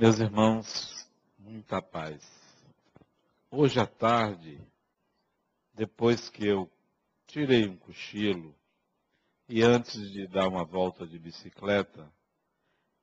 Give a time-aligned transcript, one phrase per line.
[0.00, 1.06] Meus irmãos,
[1.38, 2.26] muita paz.
[3.50, 4.58] Hoje à tarde,
[5.74, 6.72] depois que eu
[7.26, 8.56] tirei um cochilo
[9.46, 12.10] e antes de dar uma volta de bicicleta,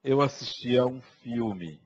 [0.03, 1.79] eu assisti a um filme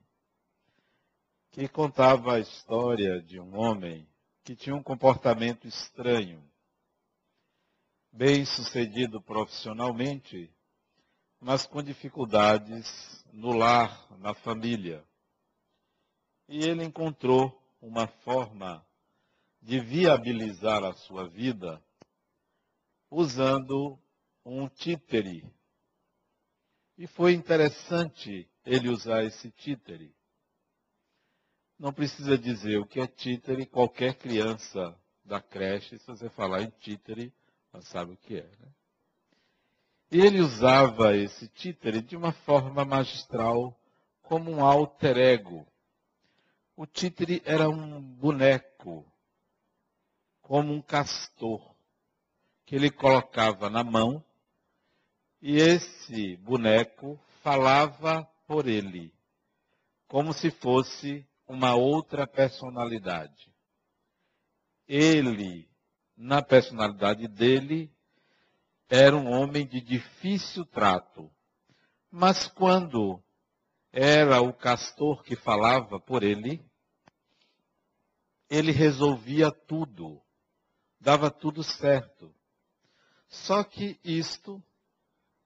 [1.50, 4.08] que contava a história de um homem
[4.42, 6.42] que tinha um comportamento estranho,
[8.10, 10.50] bem sucedido profissionalmente,
[11.38, 15.04] mas com dificuldades no lar, na família.
[16.48, 18.86] E ele encontrou uma forma
[19.60, 21.82] de viabilizar a sua vida
[23.10, 23.98] usando
[24.44, 25.50] um títere.
[26.98, 30.14] E foi interessante ele usar esse títere.
[31.78, 36.70] Não precisa dizer o que é títere, qualquer criança da creche, se você falar em
[36.70, 37.32] títere,
[37.72, 38.46] ela sabe o que é.
[38.46, 38.72] Né?
[40.12, 43.74] E ele usava esse títere de uma forma magistral,
[44.20, 45.66] como um alter ego.
[46.76, 49.10] O títere era um boneco,
[50.42, 51.74] como um castor,
[52.66, 54.22] que ele colocava na mão,
[55.40, 59.14] e esse boneco falava por ele,
[60.06, 63.50] como se fosse uma outra personalidade.
[64.86, 65.66] Ele,
[66.14, 67.90] na personalidade dele,
[68.94, 71.32] era um homem de difícil trato.
[72.10, 73.24] Mas quando
[73.90, 76.62] era o castor que falava por ele,
[78.50, 80.20] ele resolvia tudo,
[81.00, 82.34] dava tudo certo.
[83.28, 84.62] Só que isto,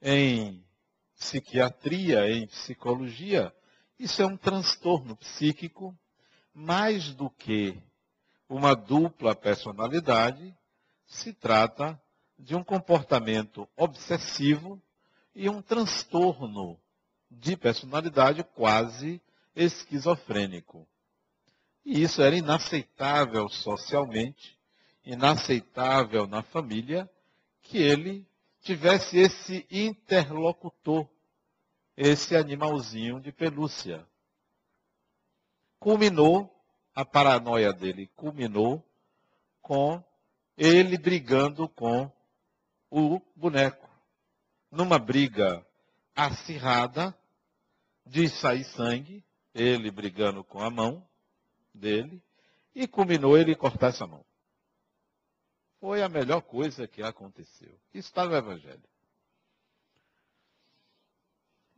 [0.02, 0.66] em
[1.16, 3.54] psiquiatria, em psicologia,
[3.96, 5.96] isso é um transtorno psíquico,
[6.52, 7.80] mais do que
[8.48, 10.52] uma dupla personalidade,
[11.06, 12.02] se trata
[12.38, 14.80] de um comportamento obsessivo
[15.34, 16.78] e um transtorno
[17.30, 19.20] de personalidade quase
[19.54, 20.86] esquizofrênico.
[21.84, 24.58] E isso era inaceitável socialmente,
[25.04, 27.08] inaceitável na família,
[27.62, 28.26] que ele
[28.60, 31.08] tivesse esse interlocutor,
[31.96, 34.06] esse animalzinho de pelúcia.
[35.78, 36.52] Culminou,
[36.94, 38.84] a paranoia dele culminou
[39.62, 40.02] com
[40.56, 42.10] ele brigando com
[42.90, 43.88] o boneco.
[44.70, 45.64] Numa briga
[46.14, 47.16] acirrada,
[48.06, 51.06] de sair sangue, ele brigando com a mão
[51.74, 52.22] dele,
[52.74, 54.24] e culminou ele cortar essa mão.
[55.80, 57.78] Foi a melhor coisa que aconteceu.
[57.92, 58.82] Isso está no Evangelho.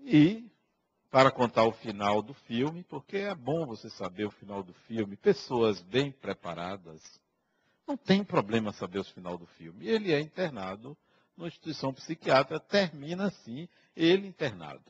[0.00, 0.50] E,
[1.10, 5.16] para contar o final do filme, porque é bom você saber o final do filme,
[5.16, 7.02] pessoas bem preparadas
[7.88, 9.88] não tem problema saber o final do filme.
[9.88, 10.96] Ele é internado
[11.34, 13.66] numa instituição psiquiátrica, termina assim,
[13.96, 14.84] ele internado.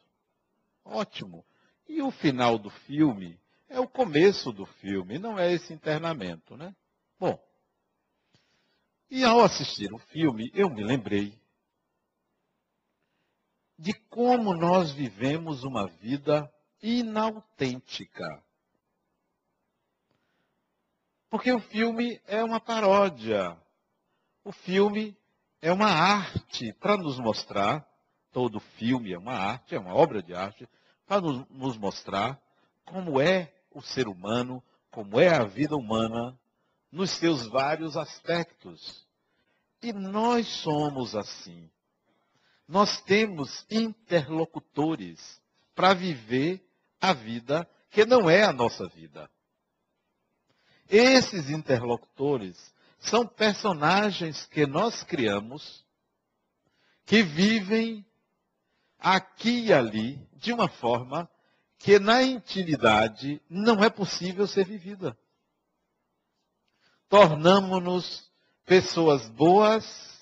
[0.85, 1.47] Ótimo.
[1.89, 3.39] E o final do filme
[3.69, 6.75] é o começo do filme, não é esse internamento, né?
[7.21, 7.39] Bom.
[9.09, 11.39] E ao assistir o filme, eu me lembrei
[13.79, 18.45] de como nós vivemos uma vida inautêntica.
[21.31, 23.57] Porque o filme é uma paródia.
[24.45, 25.17] O filme
[25.61, 27.87] é uma arte para nos mostrar,
[28.33, 30.69] todo filme é uma arte, é uma obra de arte,
[31.07, 32.41] para nos, nos mostrar
[32.85, 36.39] como é o ser humano, como é a vida humana,
[36.91, 39.07] nos seus vários aspectos.
[39.83, 41.71] E nós somos assim.
[42.67, 45.41] Nós temos interlocutores
[45.75, 46.67] para viver
[47.01, 49.31] a vida que não é a nossa vida.
[50.89, 55.85] Esses interlocutores são personagens que nós criamos,
[57.05, 58.05] que vivem
[58.99, 61.31] aqui e ali de uma forma
[61.79, 65.17] que na intimidade não é possível ser vivida.
[67.09, 68.31] Tornamos-nos
[68.65, 70.19] pessoas boas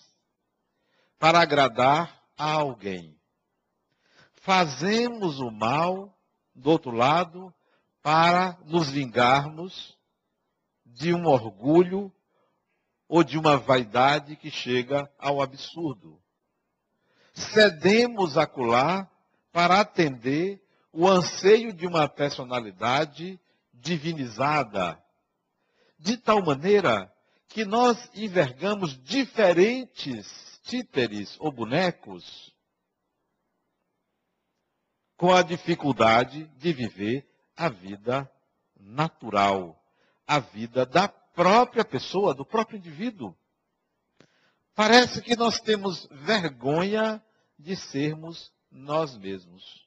[1.19, 3.19] para agradar a alguém.
[4.43, 6.17] Fazemos o mal,
[6.55, 7.53] do outro lado,
[8.03, 9.96] para nos vingarmos
[10.97, 12.11] de um orgulho
[13.07, 16.21] ou de uma vaidade que chega ao absurdo.
[17.35, 19.09] Cedemos acolá
[19.53, 20.61] para atender
[20.91, 23.39] o anseio de uma personalidade
[23.73, 24.99] divinizada,
[25.99, 27.13] de tal maneira
[27.49, 32.55] que nós envergamos diferentes títeres ou bonecos
[35.17, 38.31] com a dificuldade de viver a vida
[38.79, 39.83] natural,
[40.27, 43.37] a vida da própria pessoa, do próprio indivíduo.
[44.75, 47.23] Parece que nós temos vergonha
[47.59, 49.87] de sermos nós mesmos.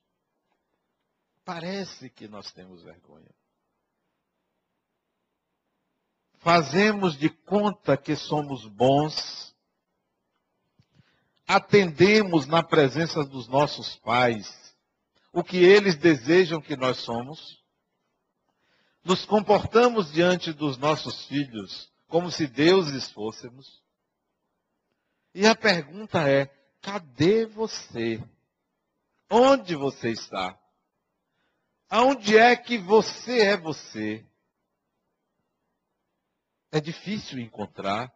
[1.46, 3.34] parece que nós temos vergonha.
[6.38, 9.56] Fazemos de conta que somos bons,
[11.48, 14.76] atendemos na presença dos nossos pais
[15.34, 17.59] o que eles desejam que nós somos,
[19.04, 23.82] nos comportamos diante dos nossos filhos como se deuses fôssemos.
[25.34, 26.48] E a pergunta é:
[26.82, 28.22] cadê você?
[29.30, 30.60] Onde você está?
[31.88, 34.26] Aonde é que você é você?
[36.72, 38.14] É difícil encontrar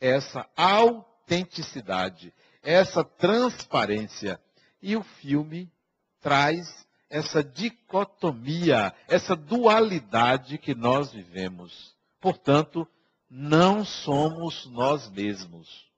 [0.00, 2.32] essa autenticidade,
[2.62, 4.40] essa transparência.
[4.80, 5.72] E o filme
[6.20, 11.94] traz essa dicotomia, essa dualidade que nós vivemos.
[12.18, 12.88] Portanto,
[13.28, 15.92] não somos nós mesmos.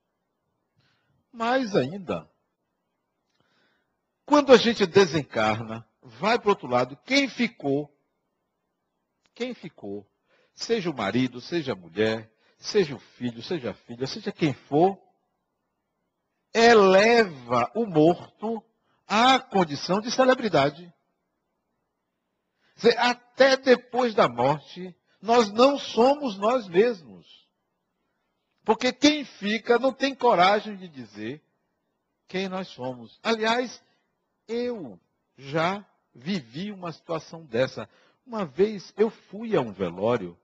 [1.32, 2.28] Mais ainda,
[4.26, 7.96] quando a gente desencarna, vai para o outro lado, quem ficou?
[9.36, 10.04] Quem ficou?
[10.52, 12.28] Seja o marido, seja a mulher,
[12.58, 15.00] seja o filho, seja a filha, seja quem for,
[16.52, 18.60] eleva o morto
[19.06, 20.92] à condição de celebridade.
[22.98, 27.26] Até depois da morte, nós não somos nós mesmos.
[28.64, 31.42] Porque quem fica não tem coragem de dizer
[32.26, 33.18] quem nós somos.
[33.22, 33.82] Aliás,
[34.48, 34.98] eu
[35.36, 35.84] já
[36.14, 37.88] vivi uma situação dessa.
[38.26, 40.38] Uma vez eu fui a um velório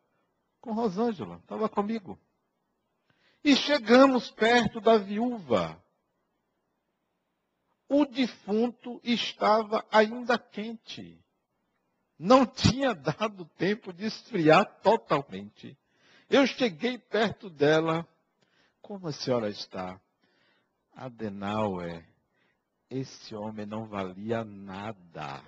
[0.61, 2.19] com Rosângela, estava comigo.
[3.43, 5.83] E chegamos perto da viúva.
[7.89, 11.19] O defunto estava ainda quente.
[12.23, 15.75] Não tinha dado tempo de esfriar totalmente.
[16.29, 18.07] Eu cheguei perto dela.
[18.83, 19.99] Como a senhora está?
[20.93, 22.07] Adenauer,
[22.91, 25.43] esse homem não valia nada.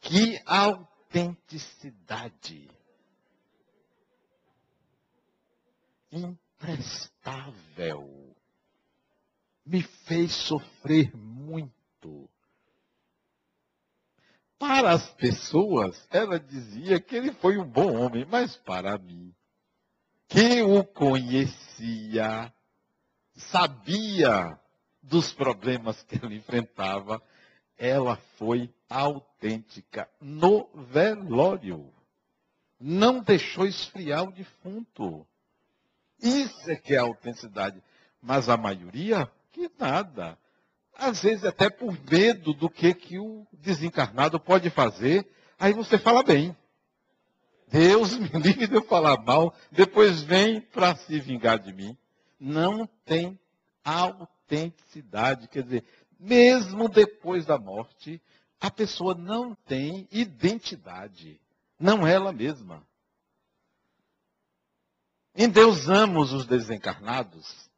[0.00, 2.70] Que autenticidade!
[6.10, 8.34] Imprestável.
[9.66, 12.30] Me fez sofrer muito.
[14.60, 19.34] Para as pessoas, ela dizia que ele foi um bom homem, mas para mim,
[20.28, 22.52] que o conhecia,
[23.34, 24.60] sabia
[25.02, 27.22] dos problemas que ele enfrentava,
[27.78, 31.90] ela foi autêntica no velório.
[32.78, 35.26] Não deixou esfriar o defunto.
[36.22, 37.82] Isso é que é a autenticidade.
[38.20, 40.38] Mas a maioria, que nada.
[41.00, 45.26] Às vezes até por medo do que, que o desencarnado pode fazer,
[45.58, 46.54] aí você fala bem.
[47.68, 51.96] Deus me livre de eu falar mal, depois vem para se vingar de mim.
[52.38, 53.40] Não tem
[53.82, 55.48] autenticidade.
[55.48, 55.84] Quer dizer,
[56.18, 58.20] mesmo depois da morte,
[58.60, 61.40] a pessoa não tem identidade.
[61.78, 62.86] Não é ela mesma.
[65.34, 67.69] Endeusamos os desencarnados.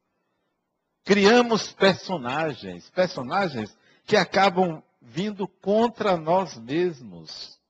[1.04, 7.60] Criamos personagens, personagens que acabam vindo contra nós mesmos.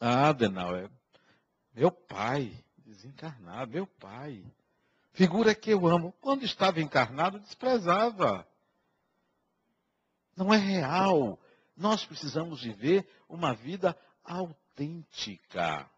[0.00, 0.90] Ah, Adenauer,
[1.74, 4.44] meu pai, desencarnado, meu pai.
[5.12, 6.12] Figura que eu amo.
[6.20, 8.46] Quando estava encarnado, desprezava.
[10.36, 11.38] Não é real.
[11.76, 15.88] Nós precisamos viver uma vida autêntica.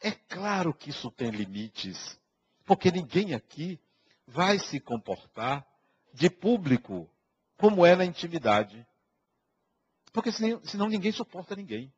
[0.00, 2.18] É claro que isso tem limites,
[2.64, 3.78] porque ninguém aqui
[4.26, 5.66] vai se comportar
[6.12, 7.08] de público
[7.56, 8.86] como é na intimidade.
[10.12, 11.92] Porque senão, ninguém suporta ninguém.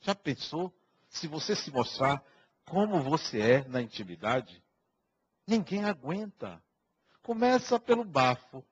[0.00, 0.72] Já pensou
[1.08, 2.22] se você se mostrar
[2.64, 4.62] como você é na intimidade?
[5.46, 6.62] Ninguém aguenta.
[7.22, 8.64] Começa pelo bafo.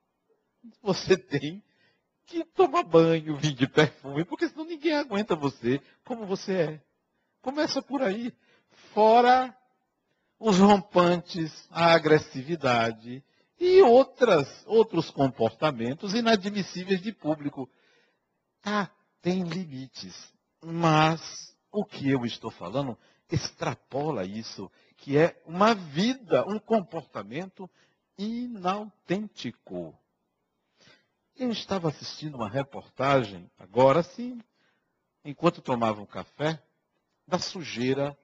[0.81, 1.63] Você tem
[2.25, 6.83] que tomar banho, vir de perfume, porque senão ninguém aguenta você como você é.
[7.41, 8.33] Começa por aí.
[8.93, 9.55] Fora
[10.41, 13.23] os rompantes, a agressividade
[13.59, 17.69] e outras, outros comportamentos inadmissíveis de público.
[18.59, 20.33] Tá, tem limites.
[20.59, 22.97] Mas o que eu estou falando
[23.31, 27.69] extrapola isso, que é uma vida, um comportamento
[28.17, 29.95] inautêntico.
[31.35, 34.41] Eu estava assistindo uma reportagem, agora sim,
[35.23, 36.61] enquanto tomava um café,
[37.27, 38.17] da sujeira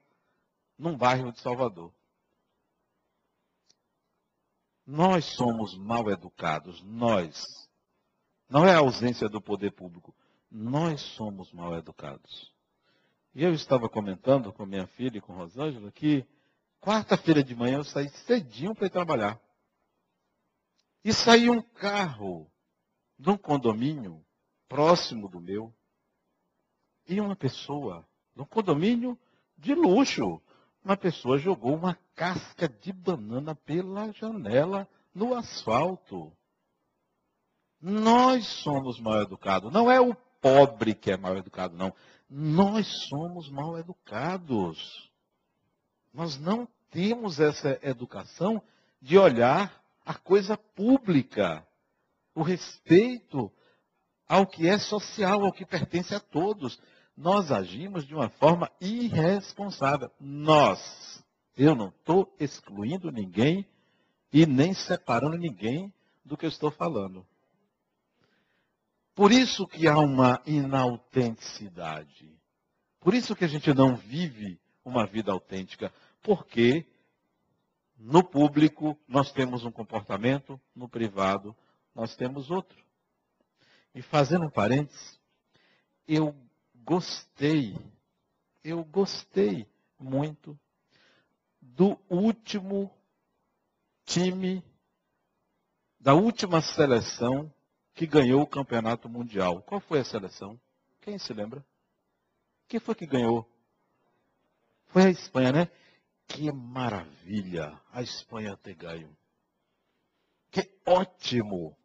[0.80, 1.94] num bairro de Salvador.
[4.88, 7.70] Nós somos mal educados, nós.
[8.50, 10.16] Não é a ausência do poder público,
[10.50, 12.54] nós somos mal educados.
[13.36, 16.26] E eu estava comentando com minha filha e com Rosângela que
[16.80, 19.38] quarta-feira de manhã eu saí cedinho para ir trabalhar.
[21.04, 22.50] E saiu um carro
[23.20, 24.26] de um condomínio
[24.70, 25.74] próximo do meu.
[27.06, 29.20] E uma pessoa, num condomínio
[29.58, 30.42] de luxo,
[30.88, 36.32] uma pessoa jogou uma casca de banana pela janela no asfalto.
[37.82, 39.72] Nós somos mal educados.
[39.74, 41.94] Não é o pobre que é mal educado, não.
[42.30, 45.12] Nós somos mal educados.
[46.14, 48.64] Nós não temos essa educação
[49.02, 51.68] de olhar a coisa pública,
[52.34, 53.52] o respeito
[54.26, 56.80] ao que é social, ao que pertence a todos.
[57.18, 60.12] Nós agimos de uma forma irresponsável.
[60.20, 61.24] Nós.
[61.56, 63.66] Eu não estou excluindo ninguém
[64.32, 65.92] e nem separando ninguém
[66.24, 67.26] do que eu estou falando.
[69.16, 72.32] Por isso que há uma inautenticidade.
[73.00, 75.92] Por isso que a gente não vive uma vida autêntica.
[76.22, 76.86] Porque
[77.98, 81.56] no público nós temos um comportamento, no privado
[81.96, 82.78] nós temos outro.
[83.96, 85.20] E fazendo um parênteses,
[86.08, 86.36] eu
[86.88, 87.78] gostei,
[88.64, 89.68] eu gostei
[90.00, 90.58] muito
[91.60, 92.90] do último
[94.06, 94.64] time,
[96.00, 97.54] da última seleção
[97.94, 99.62] que ganhou o campeonato mundial.
[99.64, 100.58] Qual foi a seleção?
[101.02, 101.64] Quem se lembra?
[102.70, 103.46] Quem foi que ganhou?
[104.88, 105.72] Foi a Espanha, né?
[106.26, 109.14] Que maravilha a Espanha ter ganho.
[110.50, 111.78] Que ótimo!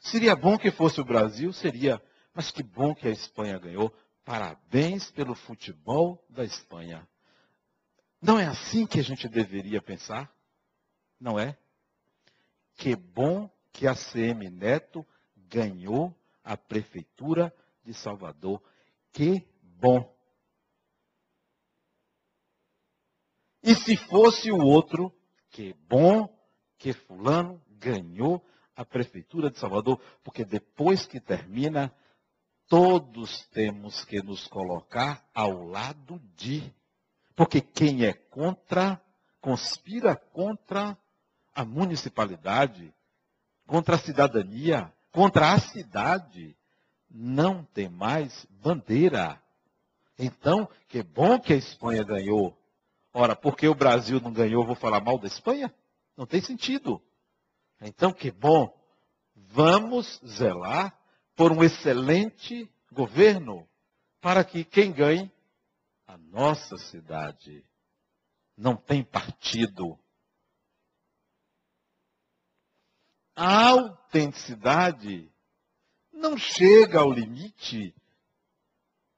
[0.00, 2.02] Seria bom que fosse o Brasil, seria,
[2.34, 3.92] mas que bom que a Espanha ganhou.
[4.24, 7.06] Parabéns pelo futebol da Espanha.
[8.20, 10.32] Não é assim que a gente deveria pensar?
[11.18, 11.58] Não é?
[12.76, 18.62] Que bom que a CM Neto ganhou a prefeitura de Salvador.
[19.12, 20.12] Que bom!
[23.62, 25.14] E se fosse o outro,
[25.50, 26.28] que bom
[26.78, 31.94] que fulano ganhou a prefeitura de Salvador, porque depois que termina,
[32.72, 36.72] todos temos que nos colocar ao lado de.
[37.36, 38.98] Porque quem é contra,
[39.42, 40.96] conspira contra
[41.54, 42.90] a municipalidade,
[43.66, 46.56] contra a cidadania, contra a cidade,
[47.10, 49.38] não tem mais bandeira.
[50.18, 52.56] Então, que bom que a Espanha ganhou.
[53.12, 55.70] Ora, porque o Brasil não ganhou, vou falar mal da Espanha?
[56.16, 57.02] Não tem sentido.
[57.82, 58.74] Então, que bom.
[59.36, 61.01] Vamos zelar
[61.34, 63.68] por um excelente governo
[64.20, 65.30] para que quem ganhe
[66.06, 67.64] a nossa cidade.
[68.56, 69.98] Não tem partido,
[73.34, 75.30] a autenticidade
[76.12, 77.94] não chega ao limite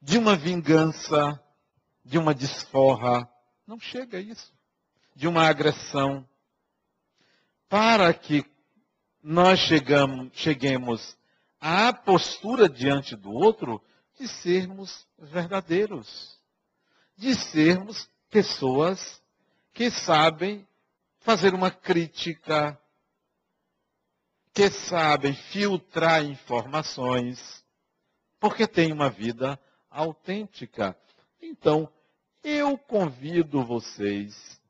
[0.00, 1.40] de uma vingança,
[2.04, 3.28] de uma desforra.
[3.66, 4.52] Não chega a isso.
[5.14, 6.28] De uma agressão.
[7.68, 8.44] Para que
[9.22, 11.16] nós chegamos, cheguemos
[11.66, 13.82] à postura diante do outro
[14.20, 16.38] de sermos verdadeiros.
[17.16, 19.22] De sermos pessoas
[19.72, 20.68] que sabem
[21.20, 22.78] fazer uma crítica
[24.52, 27.64] que sabem filtrar informações,
[28.38, 29.58] porque têm uma vida
[29.90, 30.94] autêntica.
[31.40, 31.90] Então,
[32.42, 34.60] eu convido vocês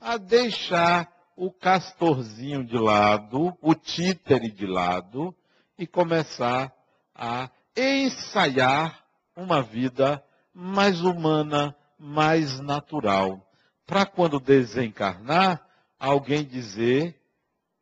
[0.00, 5.36] a deixar o castorzinho de lado, o títere de lado,
[5.78, 6.72] e começar
[7.14, 9.04] a ensaiar
[9.36, 13.44] uma vida mais humana, mais natural.
[13.86, 15.64] Para quando desencarnar,
[15.98, 17.20] alguém dizer,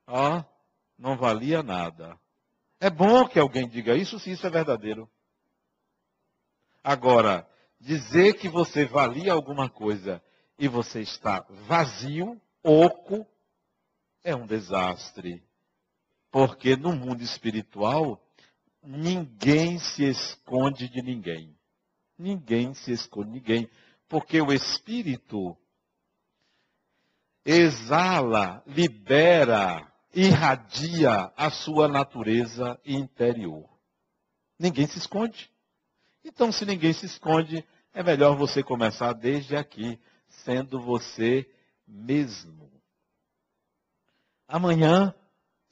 [0.07, 0.43] ó,
[0.99, 2.19] não valia nada.
[2.81, 5.09] É bom que alguém diga isso se isso é verdadeiro.
[6.83, 7.47] Agora,
[7.79, 10.23] dizer que você valia alguma coisa
[10.59, 13.27] e você está vazio, oco,
[14.25, 15.43] é um desastre.
[16.33, 18.21] Porque no mundo espiritual,
[18.83, 21.55] ninguém se esconde de ninguém.
[22.19, 23.71] Ninguém se esconde de ninguém.
[24.09, 25.57] Porque o espírito
[27.45, 33.69] exala, libera irradia a sua natureza interior.
[34.59, 35.51] Ninguém se esconde.
[36.25, 37.63] Então, se ninguém se esconde,
[37.93, 39.99] é melhor você começar desde aqui,
[40.29, 41.47] sendo você
[41.87, 42.71] mesmo.
[44.49, 45.15] Amanhã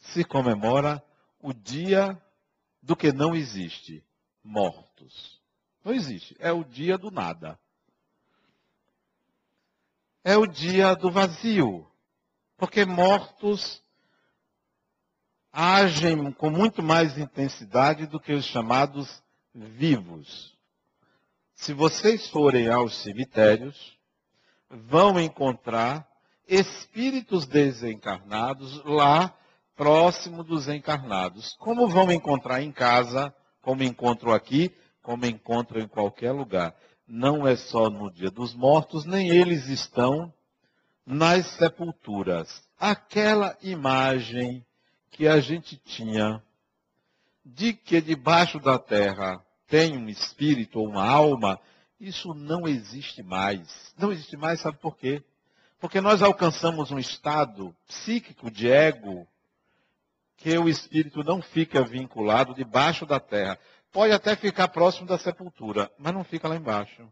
[0.01, 1.03] se comemora
[1.41, 2.21] o dia
[2.83, 4.05] do que não existe,
[4.43, 5.41] mortos.
[5.85, 7.59] Não existe, é o dia do nada.
[10.25, 11.87] É o dia do vazio,
[12.57, 13.83] porque mortos
[15.53, 19.23] agem com muito mais intensidade do que os chamados
[19.55, 20.57] vivos.
[21.55, 23.99] Se vocês forem aos cemitérios,
[24.69, 26.09] vão encontrar
[26.47, 29.35] espíritos desencarnados lá
[29.81, 31.57] próximo dos encarnados.
[31.59, 34.71] Como vão encontrar em casa como encontro aqui,
[35.03, 36.75] como encontro em qualquer lugar.
[37.09, 40.31] Não é só no dia dos mortos, nem eles estão
[41.07, 42.63] nas sepulturas.
[42.79, 44.63] Aquela imagem
[45.11, 46.43] que a gente tinha
[47.43, 51.59] de que debaixo da terra tem um espírito ou uma alma,
[51.99, 53.95] isso não existe mais.
[53.97, 55.23] Não existe mais, sabe por quê?
[55.81, 59.27] Porque nós alcançamos um estado psíquico de ego
[60.41, 63.59] que o espírito não fica vinculado debaixo da terra.
[63.93, 67.07] Pode até ficar próximo da sepultura, mas não fica lá embaixo.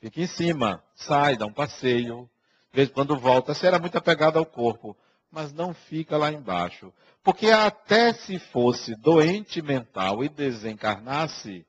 [0.00, 2.28] Fica em cima, sai, dá um passeio.
[2.72, 4.96] De vez quando volta, se era muito apegado ao corpo,
[5.30, 6.92] mas não fica lá embaixo.
[7.22, 11.66] Porque até se fosse doente mental e desencarnasse,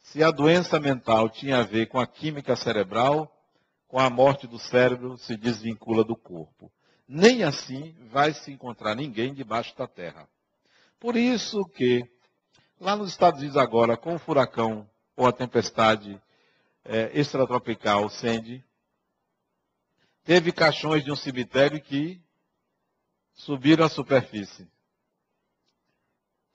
[0.00, 3.30] se a doença mental tinha a ver com a química cerebral,
[3.86, 6.72] com a morte do cérebro se desvincula do corpo.
[7.12, 10.28] Nem assim vai se encontrar ninguém debaixo da terra.
[11.00, 12.08] Por isso que,
[12.78, 16.22] lá nos Estados Unidos agora, com o furacão ou a tempestade
[16.84, 18.64] é, extratropical Sandy,
[20.22, 22.22] teve caixões de um cemitério que
[23.32, 24.70] subiram à superfície.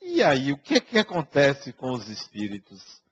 [0.02, 3.04] E aí, o que, que acontece com os espíritos?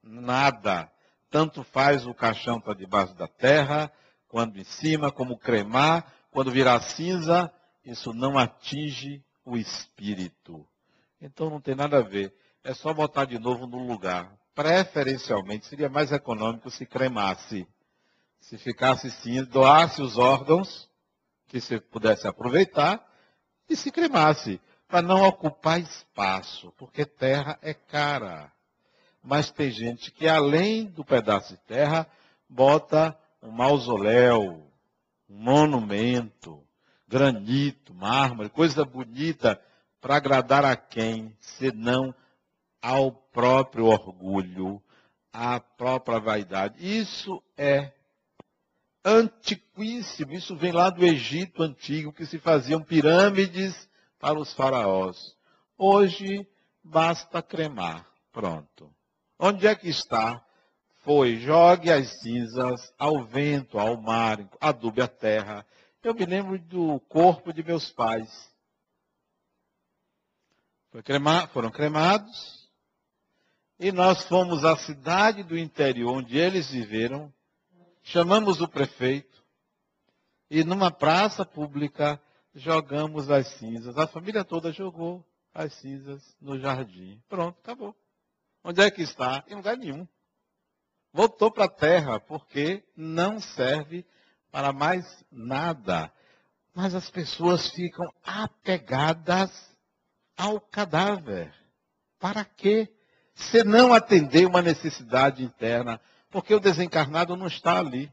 [0.00, 0.88] Nada.
[1.28, 3.92] Tanto faz o caixão estar tá debaixo da terra,
[4.28, 7.52] quando em cima, como cremar, quando virar cinza,
[7.84, 10.66] isso não atinge o espírito.
[11.20, 12.34] Então não tem nada a ver.
[12.64, 14.36] É só botar de novo no lugar.
[14.52, 17.64] Preferencialmente seria mais econômico se cremasse.
[18.40, 20.90] Se ficasse cinza, doasse os órgãos,
[21.46, 23.00] que se pudesse aproveitar,
[23.68, 28.52] e se cremasse, para não ocupar espaço, porque terra é cara
[29.22, 32.06] mas tem gente que além do pedaço de terra,
[32.48, 34.66] bota um mausoléu,
[35.32, 36.62] um monumento,
[37.08, 39.60] granito, mármore, coisa bonita,
[40.00, 42.14] para agradar a quem, senão
[42.82, 44.82] ao próprio orgulho,
[45.32, 46.76] à própria vaidade.
[46.78, 47.92] Isso é
[49.04, 55.36] antiquíssimo, isso vem lá do Egito antigo, que se faziam pirâmides para os faraós.
[55.78, 56.46] Hoje
[56.84, 58.06] basta cremar.
[58.32, 58.92] Pronto.
[59.38, 60.44] Onde é que está?
[61.02, 65.66] Foi, jogue as cinzas ao vento, ao mar, adube a terra.
[66.02, 68.52] Eu me lembro do corpo de meus pais.
[71.52, 72.70] Foram cremados.
[73.80, 77.32] E nós fomos à cidade do interior onde eles viveram.
[78.02, 79.42] Chamamos o prefeito.
[80.48, 82.20] E numa praça pública
[82.54, 83.98] jogamos as cinzas.
[83.98, 87.20] A família toda jogou as cinzas no jardim.
[87.28, 87.96] Pronto, acabou.
[88.62, 89.42] Onde é que está?
[89.48, 90.06] Em lugar nenhum.
[91.12, 94.06] Voltou para a terra porque não serve
[94.50, 96.10] para mais nada.
[96.74, 99.76] Mas as pessoas ficam apegadas
[100.36, 101.52] ao cadáver.
[102.18, 102.88] Para quê?
[103.34, 108.10] Se não atender uma necessidade interna, porque o desencarnado não está ali.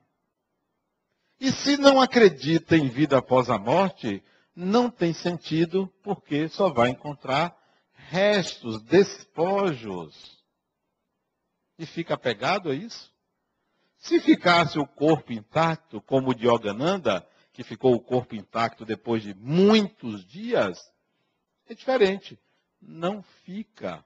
[1.40, 4.22] E se não acredita em vida após a morte,
[4.54, 7.56] não tem sentido, porque só vai encontrar
[7.94, 10.39] restos, despojos
[11.80, 13.10] e fica apegado a isso?
[13.98, 19.24] Se ficasse o corpo intacto, como o de Yogananda, que ficou o corpo intacto depois
[19.24, 20.78] de muitos dias,
[21.68, 22.38] é diferente.
[22.82, 24.04] Não fica.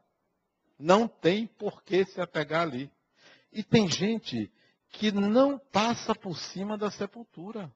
[0.77, 2.91] Não tem por que se apegar ali.
[3.51, 4.51] E tem gente
[4.89, 7.73] que não passa por cima da sepultura.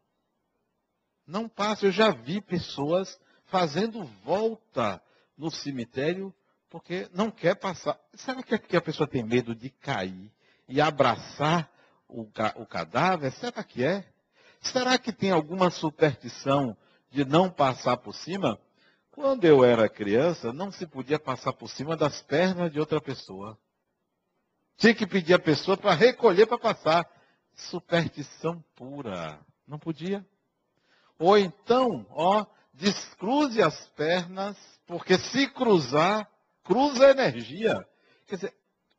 [1.26, 1.88] Não passa.
[1.88, 5.02] Eu já vi pessoas fazendo volta
[5.36, 6.34] no cemitério
[6.70, 8.00] porque não quer passar.
[8.14, 10.32] Será que é porque a pessoa tem medo de cair
[10.68, 11.70] e abraçar
[12.08, 12.22] o,
[12.56, 13.32] o cadáver?
[13.34, 14.06] Será que é?
[14.62, 16.76] Será que tem alguma superstição
[17.10, 18.60] de não passar por cima?
[19.12, 23.58] Quando eu era criança, não se podia passar por cima das pernas de outra pessoa.
[24.78, 27.10] Tinha que pedir a pessoa para recolher para passar.
[27.56, 29.40] Superstição pura.
[29.68, 30.24] Não podia.
[31.18, 36.30] Ou então, ó, descruze as pernas, porque se cruzar,
[36.68, 37.88] cruza a energia.
[38.28, 38.54] Quer dizer,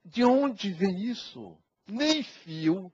[0.05, 1.57] de onde vem isso?
[1.87, 2.93] Nem fio,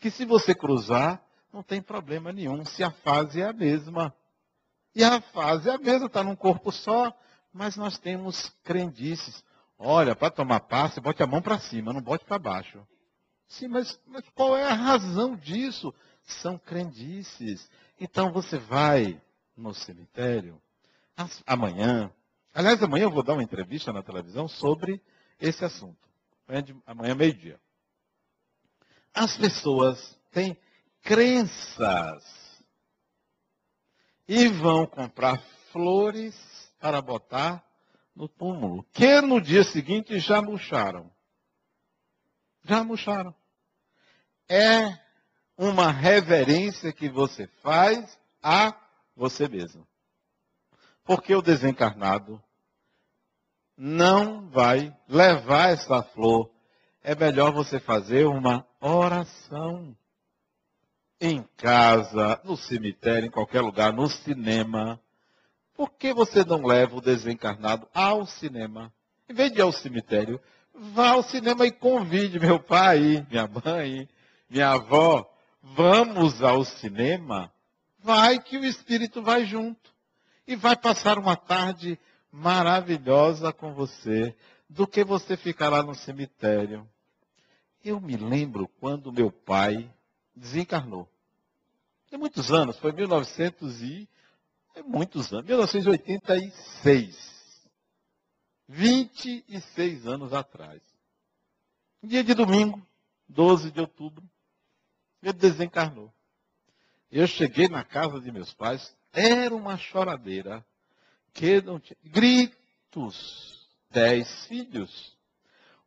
[0.00, 4.14] que se você cruzar, não tem problema nenhum, se a fase é a mesma.
[4.94, 7.16] E a fase é a mesma, está num corpo só,
[7.52, 9.44] mas nós temos crendices.
[9.78, 12.86] Olha, para tomar passe, bote a mão para cima, não bote para baixo.
[13.46, 15.94] Sim, mas, mas qual é a razão disso?
[16.24, 17.68] São crendices.
[18.00, 19.20] Então você vai
[19.56, 20.60] no cemitério,
[21.46, 22.10] amanhã,
[22.54, 25.00] Aliás, amanhã eu vou dar uma entrevista na televisão sobre
[25.40, 26.08] esse assunto.
[26.86, 27.58] Amanhã, meio-dia.
[29.14, 30.56] As pessoas têm
[31.02, 32.24] crenças
[34.28, 36.34] e vão comprar flores
[36.78, 37.64] para botar
[38.14, 41.10] no túmulo, que no dia seguinte já murcharam.
[42.64, 43.34] Já murcharam.
[44.48, 44.98] É
[45.56, 48.74] uma reverência que você faz a
[49.16, 49.86] você mesmo.
[51.04, 52.42] Porque o desencarnado
[53.76, 56.50] não vai levar essa flor.
[57.02, 59.96] É melhor você fazer uma oração.
[61.20, 65.00] Em casa, no cemitério, em qualquer lugar, no cinema.
[65.74, 68.92] Por que você não leva o desencarnado ao cinema?
[69.28, 70.40] Em vez de ir ao cemitério,
[70.74, 74.08] vá ao cinema e convide meu pai, minha mãe,
[74.48, 75.28] minha avó.
[75.62, 77.52] Vamos ao cinema?
[78.00, 79.91] Vai que o espírito vai junto.
[80.52, 81.98] E vai passar uma tarde
[82.30, 84.36] maravilhosa com você,
[84.68, 86.86] do que você ficar lá no cemitério.
[87.82, 89.90] Eu me lembro quando meu pai
[90.36, 91.08] desencarnou.
[92.10, 94.06] Tem muitos anos, foi 1900 e
[94.74, 97.66] é muitos anos, 1986.
[98.68, 100.82] 26 anos atrás.
[102.02, 102.86] Dia de domingo,
[103.26, 104.22] 12 de outubro,
[105.22, 106.12] ele desencarnou.
[107.10, 110.64] Eu cheguei na casa de meus pais, era uma choradeira
[111.32, 111.96] que não tinha.
[112.04, 113.52] Gritos.
[113.90, 115.16] Dez filhos.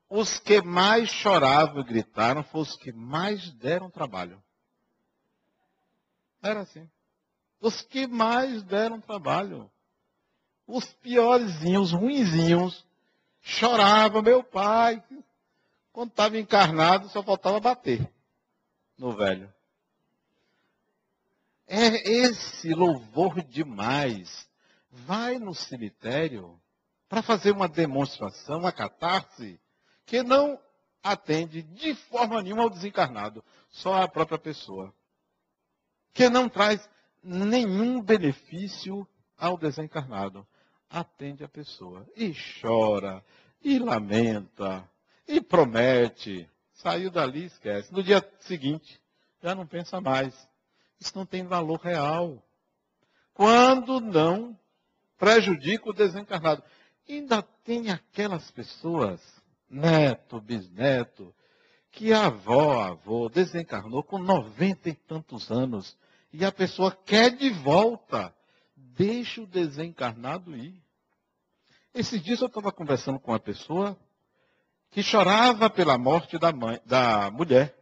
[0.07, 4.41] Os que mais choravam e gritaram foram os que mais deram trabalho.
[6.41, 6.87] Era assim.
[7.59, 9.69] Os que mais deram trabalho.
[10.67, 12.85] Os piorzinhos, os ruinzinhos,
[13.41, 15.03] choravam, meu pai.
[15.91, 18.07] Quando estava encarnado, só faltava bater
[18.97, 19.51] no velho.
[21.67, 24.47] É esse louvor demais
[24.89, 26.59] vai no cemitério
[27.09, 29.59] para fazer uma demonstração, uma catarse,
[30.05, 30.59] que não
[31.03, 34.93] atende de forma nenhuma ao desencarnado, só à própria pessoa.
[36.13, 36.87] Que não traz
[37.23, 40.47] nenhum benefício ao desencarnado.
[40.89, 42.07] Atende a pessoa.
[42.15, 43.23] E chora,
[43.61, 44.89] e lamenta,
[45.27, 46.49] e promete.
[46.73, 47.91] Saiu dali, esquece.
[47.91, 49.01] No dia seguinte,
[49.41, 50.47] já não pensa mais.
[50.99, 52.43] Isso não tem valor real.
[53.33, 54.57] Quando não
[55.17, 56.63] prejudica o desencarnado.
[57.07, 59.21] Ainda tem aquelas pessoas,
[59.69, 61.33] neto, bisneto,
[61.91, 65.97] que a avó, a avô, desencarnou com noventa e tantos anos.
[66.33, 68.33] E a pessoa quer de volta.
[68.75, 70.81] Deixa o desencarnado ir.
[71.93, 73.97] Esses dias eu estava conversando com uma pessoa
[74.91, 77.73] que chorava pela morte da, mãe, da mulher.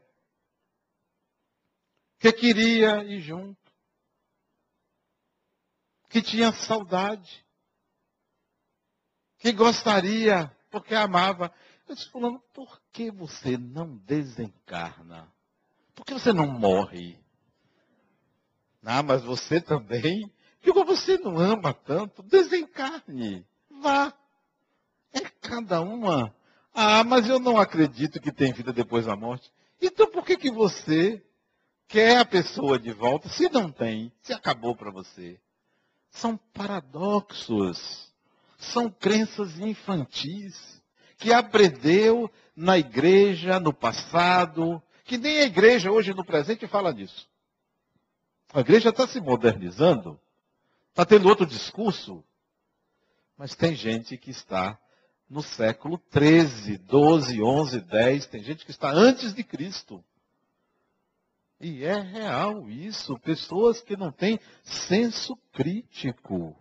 [2.24, 3.62] Que queria ir junto
[6.08, 7.46] que tinha saudade,
[9.40, 11.52] que gostaria, porque amava.
[11.86, 15.28] Eu disse, fulano, por que você não desencarna?
[15.94, 17.20] Por que você não morre?
[18.86, 20.32] Ah, mas você também?
[20.62, 23.46] Porque você não ama tanto, desencarne,
[23.82, 24.14] vá.
[25.12, 26.34] É cada uma.
[26.74, 29.52] Ah, mas eu não acredito que tem vida depois da morte.
[29.82, 31.22] Então por que, que você
[31.88, 35.39] quer a pessoa de volta se não tem, se acabou para você?
[36.13, 38.13] são paradoxos,
[38.58, 40.82] são crenças infantis
[41.17, 47.28] que aprendeu na igreja no passado, que nem a igreja hoje no presente fala nisso.
[48.54, 50.19] A igreja está se modernizando,
[50.89, 52.24] está tendo outro discurso,
[53.36, 54.78] mas tem gente que está
[55.28, 60.04] no século 13, 12, 11, 10, tem gente que está antes de Cristo.
[61.63, 63.17] E é real isso.
[63.19, 66.54] Pessoas que não têm senso crítico.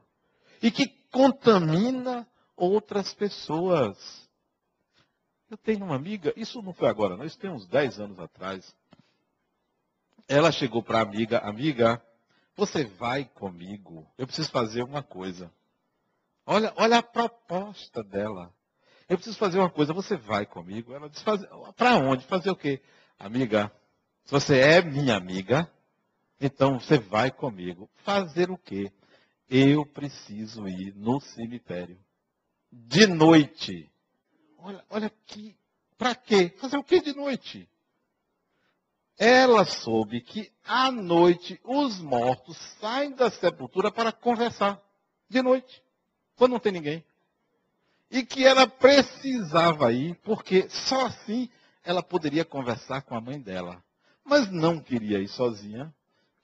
[0.62, 2.24] E que contamina
[2.56, 3.98] outras pessoas.
[5.50, 8.74] Eu tenho uma amiga, isso não foi agora, não, isso tem uns 10 anos atrás.
[10.28, 12.00] Ela chegou para a amiga, amiga,
[12.56, 14.06] você vai comigo.
[14.16, 15.52] Eu preciso fazer uma coisa.
[16.46, 18.54] Olha, olha a proposta dela.
[19.08, 20.94] Eu preciso fazer uma coisa, você vai comigo?
[20.94, 21.24] Ela disse,
[21.76, 22.24] para onde?
[22.24, 22.80] Fazer o quê?
[23.18, 23.70] Amiga,
[24.24, 25.70] se você é minha amiga,
[26.40, 27.88] então você vai comigo.
[28.04, 28.92] Fazer o quê?
[29.48, 31.98] Eu preciso ir no cemitério.
[32.70, 33.90] De noite.
[34.58, 35.56] Olha, olha aqui.
[35.98, 36.52] Para quê?
[36.58, 37.68] Fazer o quê de noite?
[39.18, 44.80] Ela soube que à noite os mortos saem da sepultura para conversar.
[45.28, 45.82] De noite.
[46.34, 47.04] Quando não tem ninguém.
[48.10, 51.48] E que ela precisava ir, porque só assim
[51.84, 53.82] ela poderia conversar com a mãe dela
[54.24, 55.92] mas não queria ir sozinha,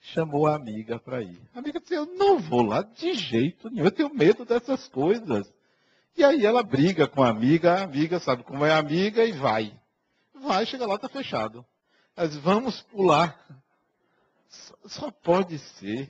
[0.00, 1.40] chamou a amiga para ir.
[1.54, 5.52] A amiga disse, eu não vou lá de jeito nenhum, eu tenho medo dessas coisas.
[6.16, 9.32] E aí ela briga com a amiga, a amiga sabe como é a amiga e
[9.32, 9.78] vai.
[10.34, 11.64] Vai, chega lá, está fechado.
[12.16, 13.38] Mas vamos pular.
[14.86, 16.08] Só pode ser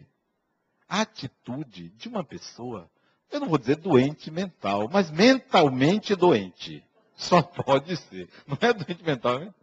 [0.89, 2.91] a atitude de uma pessoa
[3.31, 6.83] eu não vou dizer doente mental, mas mentalmente doente.
[7.15, 8.29] Só pode ser.
[8.47, 9.55] Não é doente mental, né?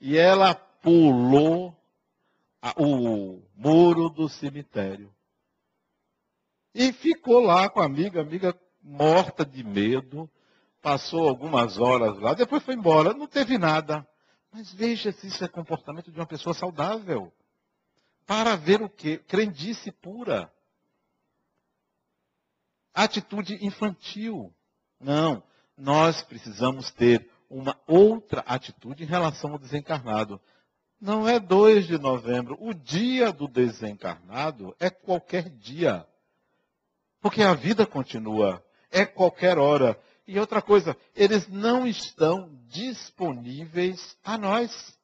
[0.00, 0.54] E ela
[0.86, 1.76] pulou
[2.62, 5.12] a, o muro do cemitério.
[6.72, 10.30] E ficou lá com a amiga, amiga morta de medo.
[10.80, 14.06] Passou algumas horas lá, depois foi embora, não teve nada.
[14.52, 17.32] Mas veja se isso é comportamento de uma pessoa saudável.
[18.24, 19.18] Para ver o quê?
[19.18, 20.52] Crendice pura.
[22.94, 24.54] Atitude infantil.
[25.00, 25.42] Não.
[25.76, 30.40] Nós precisamos ter uma outra atitude em relação ao desencarnado.
[31.00, 32.56] Não é 2 de novembro.
[32.60, 36.06] O dia do desencarnado é qualquer dia.
[37.20, 38.64] Porque a vida continua.
[38.90, 39.98] É qualquer hora.
[40.26, 44.98] E outra coisa, eles não estão disponíveis a nós.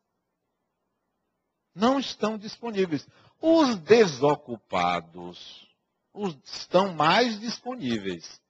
[1.74, 3.06] Não estão disponíveis.
[3.40, 5.66] Os desocupados
[6.12, 8.40] os, estão mais disponíveis.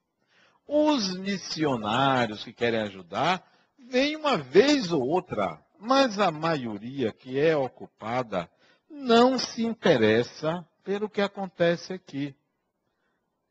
[0.66, 3.46] Os missionários que querem ajudar,
[3.78, 8.48] vêm uma vez ou outra, mas a maioria que é ocupada
[8.88, 12.36] não se interessa pelo que acontece aqui.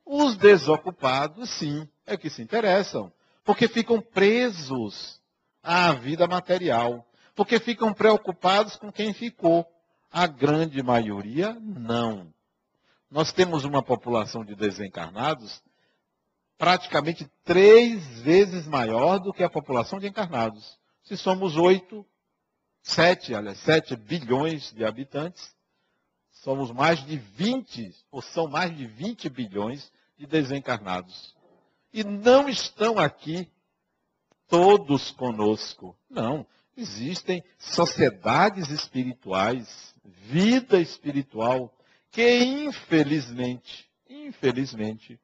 [0.05, 3.11] Os desocupados, sim, é que se interessam,
[3.43, 5.21] porque ficam presos
[5.61, 9.67] à vida material, porque ficam preocupados com quem ficou.
[10.09, 12.33] A grande maioria, não.
[13.09, 15.61] Nós temos uma população de desencarnados
[16.57, 20.77] praticamente três vezes maior do que a população de encarnados.
[21.03, 22.05] Se somos oito,
[22.81, 25.55] sete, aliás, sete bilhões de habitantes,
[26.31, 31.35] somos mais de 20, ou são mais de 20 bilhões de desencarnados.
[31.93, 33.49] E não estão aqui
[34.47, 35.95] todos conosco.
[36.09, 36.45] Não.
[36.75, 41.73] Existem sociedades espirituais, vida espiritual,
[42.09, 45.19] que infelizmente, infelizmente,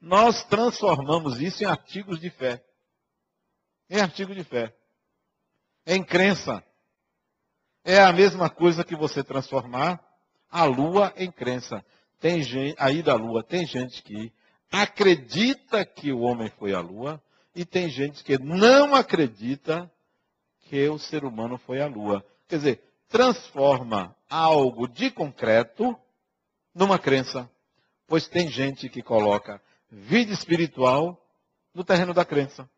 [0.00, 2.64] nós transformamos isso em artigos de fé.
[3.88, 4.74] Em artigo de fé.
[5.86, 6.64] Em crença.
[7.84, 10.00] É a mesma coisa que você transformar
[10.50, 11.84] a lua em crença.
[12.20, 14.32] Tem gente, aí da lua, tem gente que
[14.70, 17.20] acredita que o homem foi à lua
[17.54, 19.90] e tem gente que não acredita
[20.68, 22.24] que o ser humano foi à lua.
[22.48, 25.96] Quer dizer, transforma algo de concreto
[26.74, 27.50] numa crença.
[28.06, 31.20] Pois tem gente que coloca vida espiritual
[31.74, 32.68] no terreno da crença.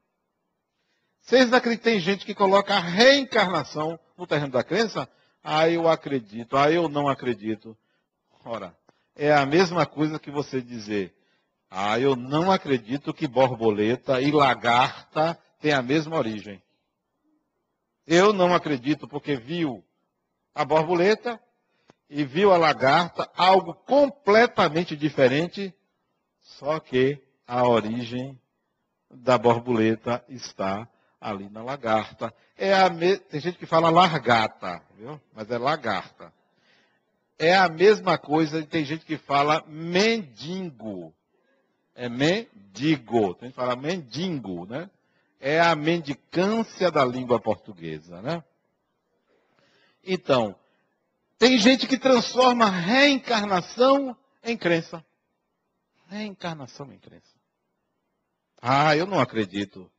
[1.24, 5.08] Vocês acreditam tem gente que coloca a reencarnação no terreno da crença?
[5.42, 6.54] Ah, eu acredito.
[6.54, 7.74] Ah, eu não acredito.
[8.44, 8.76] Ora,
[9.16, 11.14] é a mesma coisa que você dizer.
[11.70, 16.62] Ah, eu não acredito que borboleta e lagarta têm a mesma origem.
[18.06, 19.82] Eu não acredito porque viu
[20.54, 21.40] a borboleta
[22.10, 25.74] e viu a lagarta, algo completamente diferente
[26.38, 28.38] só que a origem
[29.10, 30.86] da borboleta está
[31.24, 32.32] ali na lagarta.
[32.54, 33.16] É a me...
[33.16, 35.18] Tem gente que fala largata, viu?
[35.32, 36.30] mas é lagarta.
[37.38, 41.14] É a mesma coisa, tem gente que fala mendigo.
[41.94, 43.34] É mendigo.
[43.34, 44.90] Tem gente que fala mendigo, né?
[45.40, 48.44] É a mendicância da língua portuguesa, né?
[50.04, 50.54] Então,
[51.38, 55.02] tem gente que transforma reencarnação em crença.
[56.06, 57.34] Reencarnação em crença.
[58.60, 59.90] Ah, eu não acredito.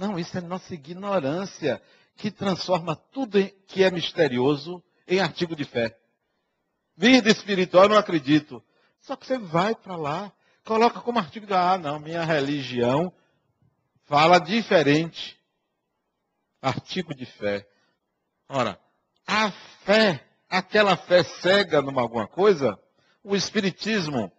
[0.00, 1.78] Não, isso é nossa ignorância
[2.16, 5.94] que transforma tudo que é misterioso em artigo de fé.
[6.96, 8.64] Vida espiritual, eu não acredito.
[9.02, 10.32] Só que você vai para lá,
[10.64, 13.12] coloca como artigo de ah, não, minha religião
[14.06, 15.38] fala diferente.
[16.62, 17.68] Artigo de fé.
[18.48, 18.80] Ora,
[19.26, 19.50] a
[19.84, 22.80] fé, aquela fé cega numa alguma coisa,
[23.22, 24.32] o espiritismo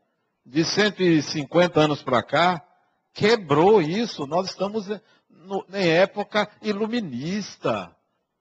[0.44, 2.66] de 150 anos para cá,
[3.14, 4.26] quebrou isso.
[4.26, 4.88] Nós estamos
[5.46, 7.96] no, em época iluminista.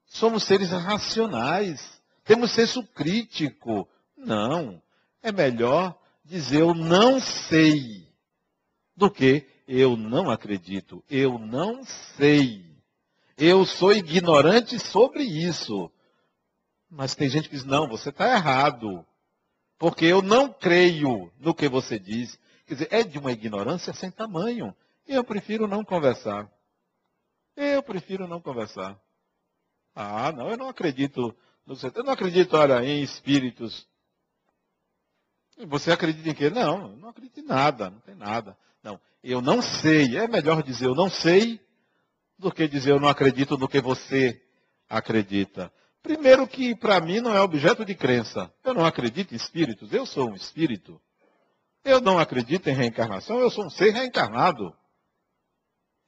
[0.07, 2.01] Somos seres racionais.
[2.25, 3.89] Temos senso crítico.
[4.17, 4.81] Não.
[5.23, 8.09] É melhor dizer eu não sei
[8.97, 11.03] do que eu não acredito.
[11.09, 11.85] Eu não
[12.17, 12.65] sei.
[13.37, 15.91] Eu sou ignorante sobre isso.
[16.91, 19.07] Mas tem gente que diz, não, você está errado
[19.81, 22.39] porque eu não creio no que você diz.
[22.67, 24.77] Quer dizer, é de uma ignorância sem tamanho.
[25.09, 26.47] E eu prefiro não conversar.
[27.57, 28.99] Eu prefiro não conversar.
[29.95, 31.35] Ah, não, eu não acredito.
[31.67, 33.87] No, eu não acredito, olha, em espíritos.
[35.67, 36.49] Você acredita em quê?
[36.49, 38.57] Não, eu não acredito em nada, não tem nada.
[38.83, 40.17] Não, eu não sei.
[40.17, 41.61] É melhor dizer eu não sei
[42.39, 44.43] do que dizer eu não acredito no que você
[44.89, 45.71] acredita.
[46.03, 48.51] Primeiro que para mim não é objeto de crença.
[48.65, 51.01] Eu não acredito em espíritos, eu sou um espírito.
[51.85, 54.75] Eu não acredito em reencarnação, eu sou um ser reencarnado.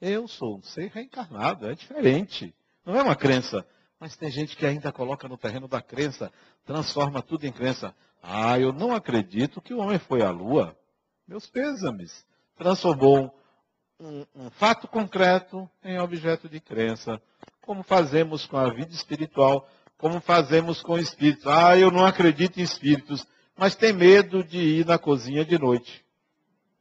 [0.05, 2.53] Eu sou um ser reencarnado, é diferente.
[2.85, 3.65] Não é uma crença.
[3.97, 6.29] Mas tem gente que ainda coloca no terreno da crença,
[6.65, 7.95] transforma tudo em crença.
[8.21, 10.77] Ah, eu não acredito que o homem foi à lua.
[11.25, 12.25] Meus pêsames.
[12.57, 13.33] Transformou
[13.97, 17.21] um, um fato concreto em objeto de crença.
[17.61, 21.47] Como fazemos com a vida espiritual, como fazemos com espíritos.
[21.47, 26.03] Ah, eu não acredito em espíritos, mas tem medo de ir na cozinha de noite.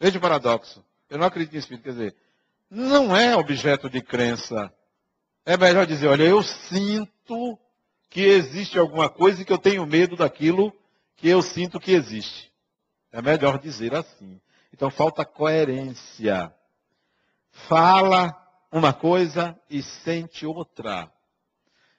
[0.00, 0.84] Veja o paradoxo.
[1.08, 1.84] Eu não acredito em espírito.
[1.84, 2.16] Quer dizer,
[2.74, 4.72] não é objeto de crença.
[5.44, 7.58] É melhor dizer, olha, eu sinto
[8.08, 10.72] que existe alguma coisa e que eu tenho medo daquilo
[11.16, 12.50] que eu sinto que existe.
[13.12, 14.40] É melhor dizer assim.
[14.72, 16.50] Então falta coerência.
[17.50, 18.34] Fala
[18.72, 21.12] uma coisa e sente outra.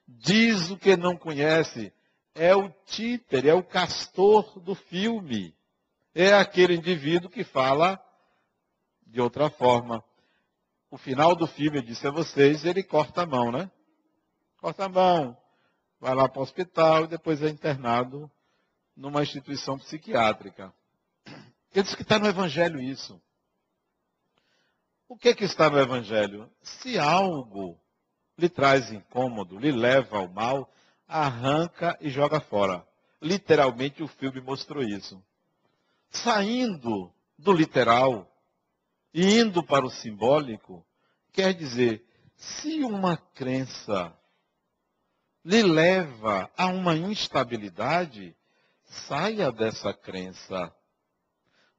[0.08, 1.94] Diz o que não conhece.
[2.34, 5.56] É o títere, é o castor do filme.
[6.16, 8.04] É aquele indivíduo que fala
[9.06, 10.04] de outra forma.
[10.94, 13.72] O final do filme, eu disse a vocês, ele corta a mão, né?
[14.62, 15.36] Corta a mão,
[16.00, 18.30] vai lá para o hospital e depois é internado
[18.96, 20.72] numa instituição psiquiátrica.
[21.74, 23.20] Ele diz que está no Evangelho isso.
[25.10, 26.48] O que, que está no Evangelho?
[26.62, 27.76] Se algo
[28.38, 30.72] lhe traz incômodo, lhe leva ao mal,
[31.08, 32.88] arranca e joga fora.
[33.20, 35.20] Literalmente o filme mostrou isso.
[36.12, 38.32] Saindo do literal
[39.14, 40.86] e indo para o simbólico,
[41.32, 44.18] quer dizer, se uma crença
[45.46, 48.36] lhe leva a uma instabilidade,
[48.86, 50.74] saia dessa crença.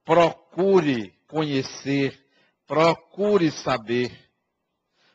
[0.05, 2.25] Procure conhecer
[2.67, 4.11] Procure saber.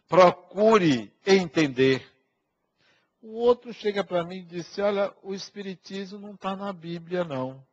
[0.08, 2.06] Procure entender.
[3.22, 7.66] O outro chega para mim e disse: Olha, o Espiritismo não está na Bíblia, não.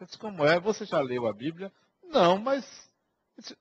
[0.00, 0.58] Eu disse: Como é?
[0.58, 1.72] Você já leu a Bíblia?
[2.02, 2.87] Não, mas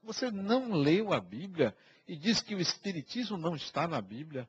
[0.02, 1.76] você não leu a Bíblia
[2.08, 4.48] e diz que o Espiritismo não está na Bíblia?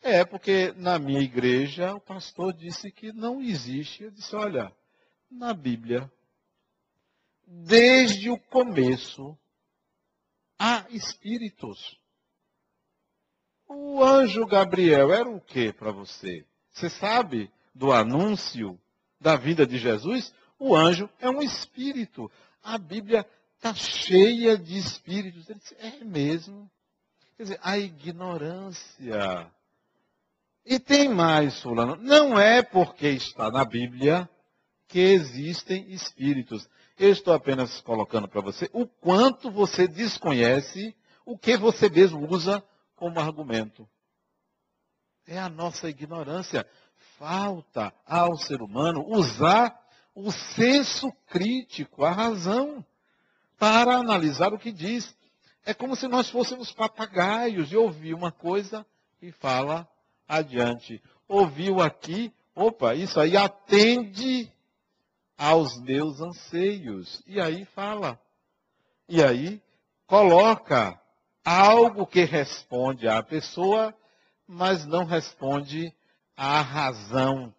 [0.00, 4.04] É, porque na minha igreja o pastor disse que não existe.
[4.04, 4.70] Eu disse: Olha,
[5.30, 6.10] na Bíblia,
[7.46, 9.36] desde o começo,
[10.58, 11.98] há espíritos.
[13.66, 16.44] O anjo Gabriel era o que para você?
[16.70, 18.78] Você sabe do anúncio
[19.20, 20.34] da vida de Jesus?
[20.58, 22.30] O anjo é um espírito.
[22.62, 23.26] A Bíblia
[23.64, 25.48] está cheia de espíritos.
[25.48, 26.70] Ele disse, é mesmo.
[27.36, 29.50] Quer dizer, a ignorância.
[30.66, 31.96] E tem mais, fulano.
[31.96, 34.28] Não é porque está na Bíblia
[34.86, 36.68] que existem espíritos.
[36.98, 42.62] Eu estou apenas colocando para você o quanto você desconhece o que você mesmo usa
[42.94, 43.88] como argumento.
[45.26, 46.68] É a nossa ignorância.
[47.18, 49.80] Falta ao ser humano usar
[50.14, 52.84] o senso crítico, a razão,
[53.58, 55.14] para analisar o que diz.
[55.64, 58.84] É como se nós fôssemos papagaios e ouvir uma coisa
[59.20, 59.88] e fala
[60.28, 61.02] adiante.
[61.26, 64.52] Ouviu aqui, opa, isso aí atende
[65.36, 67.22] aos meus anseios.
[67.26, 68.18] E aí fala.
[69.08, 69.62] E aí
[70.06, 71.00] coloca
[71.44, 73.94] algo que responde à pessoa,
[74.46, 75.94] mas não responde
[76.36, 77.54] à razão.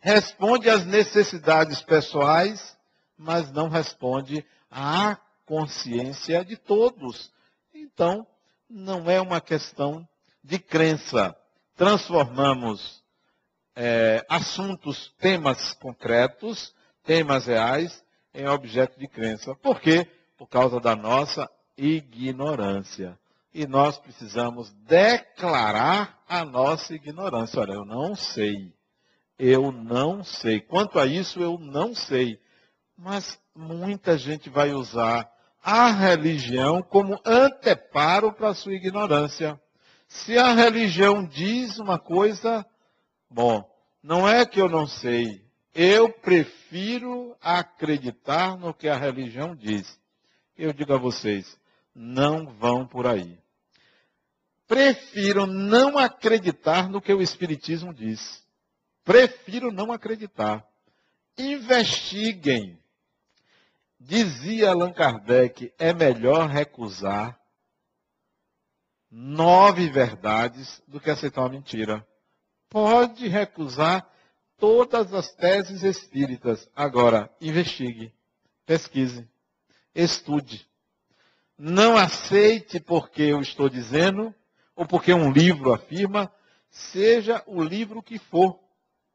[0.00, 2.76] Responde às necessidades pessoais,
[3.16, 7.30] mas não responde à consciência de todos.
[7.74, 8.26] Então,
[8.68, 10.08] não é uma questão
[10.42, 11.36] de crença.
[11.76, 13.02] Transformamos
[13.76, 18.02] é, assuntos, temas concretos, temas reais
[18.34, 19.54] em objeto de crença.
[19.56, 20.06] Por quê?
[20.38, 23.18] Por causa da nossa ignorância.
[23.54, 27.60] E nós precisamos declarar a nossa ignorância.
[27.60, 28.72] Olha, eu não sei.
[29.38, 30.60] Eu não sei.
[30.60, 32.40] Quanto a isso, eu não sei.
[32.96, 35.30] Mas muita gente vai usar
[35.62, 39.60] a religião como anteparo para a sua ignorância.
[40.08, 42.66] Se a religião diz uma coisa,
[43.30, 43.68] bom,
[44.02, 49.98] não é que eu não sei, eu prefiro acreditar no que a religião diz.
[50.56, 51.58] Eu digo a vocês,
[51.94, 53.38] não vão por aí.
[54.66, 58.42] Prefiro não acreditar no que o Espiritismo diz.
[59.04, 60.66] Prefiro não acreditar.
[61.36, 62.81] Investiguem.
[64.04, 67.38] Dizia Allan Kardec, é melhor recusar
[69.08, 72.04] nove verdades do que aceitar uma mentira.
[72.68, 74.04] Pode recusar
[74.58, 76.68] todas as teses espíritas.
[76.74, 78.12] Agora, investigue,
[78.66, 79.28] pesquise,
[79.94, 80.68] estude.
[81.56, 84.34] Não aceite porque eu estou dizendo,
[84.74, 86.28] ou porque um livro afirma,
[86.68, 88.58] seja o livro que for.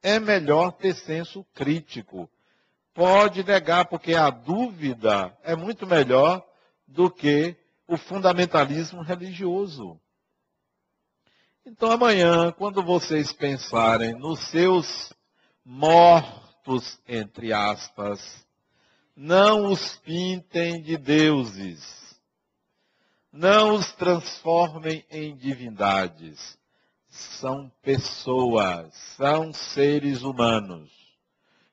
[0.01, 2.29] É melhor ter senso crítico.
[2.97, 6.43] Pode negar, porque a dúvida é muito melhor
[6.87, 7.55] do que
[7.87, 10.01] o fundamentalismo religioso.
[11.63, 15.13] Então amanhã, quando vocês pensarem nos seus
[15.63, 18.43] mortos, entre aspas,
[19.15, 22.19] não os pintem de deuses,
[23.31, 26.57] não os transformem em divindades.
[27.07, 30.96] São pessoas, são seres humanos,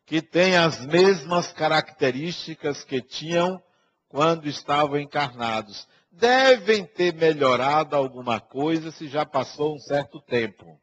[0.06, 3.62] que têm as mesmas características que tinham
[4.08, 10.80] quando estavam encarnados devem ter melhorado alguma coisa se já passou um certo tempo.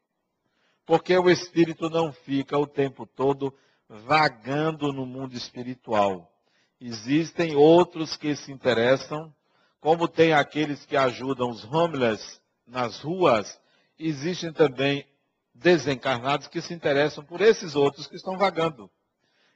[0.86, 3.54] Porque o espírito não fica o tempo todo
[3.88, 6.30] vagando no mundo espiritual.
[6.80, 9.34] Existem outros que se interessam,
[9.80, 13.60] como tem aqueles que ajudam os homeless nas ruas,
[13.98, 15.06] existem também
[15.54, 18.90] desencarnados que se interessam por esses outros que estão vagando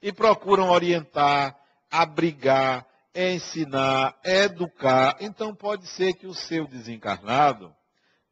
[0.02, 1.58] e procuram orientar,
[1.90, 5.18] abrigar, ensinar, educar.
[5.20, 7.74] Então pode ser que o seu desencarnado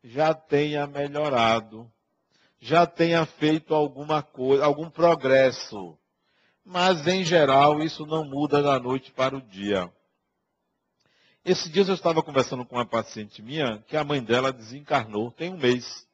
[0.04, 1.90] já tenha melhorado,
[2.60, 5.98] já tenha feito alguma coisa, algum progresso.
[6.66, 9.92] Mas em geral isso não muda da noite para o dia.
[11.46, 15.50] Esses dias eu estava conversando com uma paciente minha que a mãe dela desencarnou tem
[15.50, 16.08] um mês.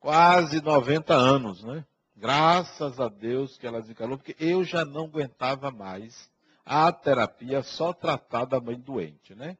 [0.00, 1.84] Quase 90 anos, né?
[2.20, 6.30] Graças a Deus que ela desencarnou, porque eu já não aguentava mais
[6.66, 9.56] a terapia só tratar da mãe doente, né?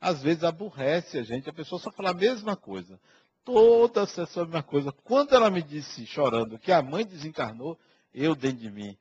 [0.00, 3.00] Às vezes aborrece a gente, a pessoa só fala a mesma coisa.
[3.44, 4.92] Toda sessão a mesma coisa.
[4.92, 7.76] Quando ela me disse, chorando, que a mãe desencarnou,
[8.14, 8.96] eu dentro de mim,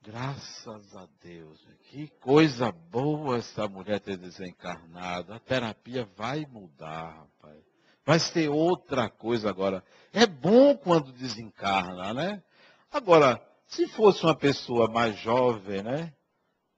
[0.00, 5.34] graças a Deus, que coisa boa essa mulher ter desencarnado.
[5.34, 7.67] A terapia vai mudar, rapaz.
[8.08, 9.84] Vai ser outra coisa agora.
[10.14, 12.42] É bom quando desencarna, né?
[12.90, 16.14] Agora, se fosse uma pessoa mais jovem, né?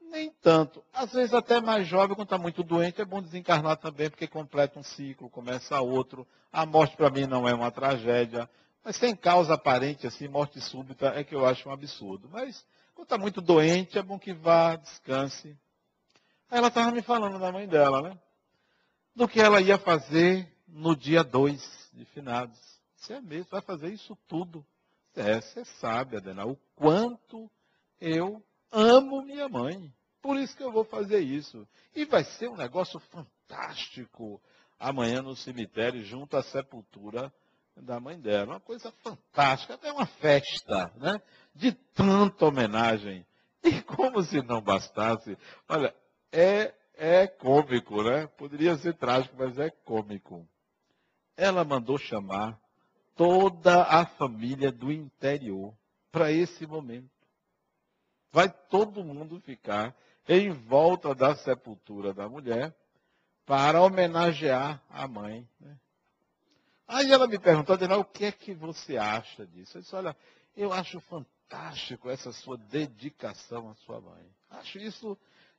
[0.00, 0.82] Nem tanto.
[0.92, 4.80] Às vezes até mais jovem, quando está muito doente, é bom desencarnar também, porque completa
[4.80, 6.26] um ciclo, começa outro.
[6.52, 8.50] A morte para mim não é uma tragédia.
[8.82, 12.28] Mas sem causa aparente, assim, morte súbita, é que eu acho um absurdo.
[12.28, 15.56] Mas quando está muito doente, é bom que vá, descanse.
[16.50, 18.18] Aí ela estava me falando da mãe dela, né?
[19.14, 22.58] Do que ela ia fazer no dia 2 de finados.
[22.96, 24.64] Você é mesmo, vai fazer isso tudo.
[25.14, 27.50] É, você sabe, Adena, o quanto
[28.00, 29.92] eu amo minha mãe.
[30.22, 31.66] Por isso que eu vou fazer isso.
[31.94, 34.40] E vai ser um negócio fantástico
[34.78, 37.32] amanhã no cemitério, junto à sepultura
[37.76, 38.52] da mãe dela.
[38.52, 41.20] Uma coisa fantástica, até uma festa, né?
[41.54, 43.26] De tanta homenagem.
[43.62, 45.36] E como se não bastasse,
[45.68, 45.94] olha,
[46.32, 48.26] é, é cômico, né?
[48.38, 50.48] Poderia ser trágico, mas é cômico.
[51.36, 52.58] Ela mandou chamar
[53.16, 55.74] toda a família do interior
[56.10, 57.10] para esse momento.
[58.32, 59.94] Vai todo mundo ficar
[60.28, 62.74] em volta da sepultura da mulher
[63.44, 65.48] para homenagear a mãe.
[65.58, 65.76] Né?
[66.86, 69.78] Aí ela me perguntou, o que é que você acha disso?
[69.78, 70.16] Eu disse, olha,
[70.56, 74.24] eu acho fantástico essa sua dedicação à sua mãe.
[74.50, 75.18] Acho isso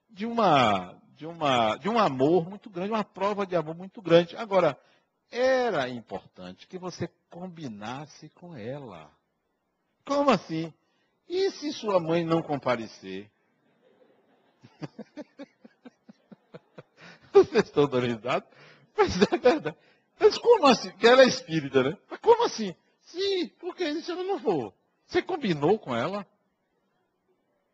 [0.09, 4.36] de uma, de uma, de um amor muito grande, uma prova de amor muito grande.
[4.36, 4.78] Agora,
[5.32, 9.10] era importante que você combinasse com ela.
[10.06, 10.74] Como assim?
[11.28, 13.32] E se sua mãe não comparecer?
[17.32, 18.22] Vocês estão dando?
[18.98, 19.78] Mas é verdade.
[20.20, 20.92] Mas como assim?
[20.98, 21.98] Que ela é espírita, né?
[22.10, 22.76] Mas como assim?
[23.04, 24.74] Sim, porque se ela não for.
[25.08, 26.28] Você combinou com ela?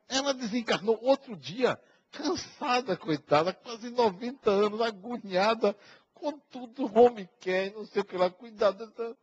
[0.07, 1.79] Ela desencarnou outro dia,
[2.11, 5.75] cansada, coitada, quase 90 anos, agoniada,
[6.17, 8.89] com tudo, homem quer, não sei o que lá, cuidado.
[8.91, 9.13] Tá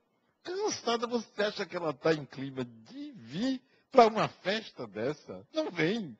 [0.43, 5.47] cansada, você acha que ela está em clima de vir para uma festa dessa?
[5.53, 6.17] Não vem.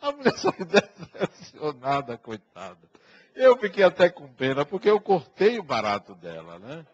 [0.00, 2.88] A mulher saiu decepcionada, coitada.
[3.34, 6.86] Eu fiquei até com pena, porque eu cortei o barato dela, né?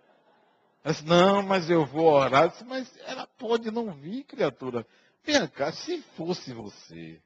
[0.82, 2.48] Mas, não, mas eu vou orar.
[2.48, 4.84] Disse, mas ela pode não vir, criatura.
[5.24, 7.20] Vem cá, se fosse você.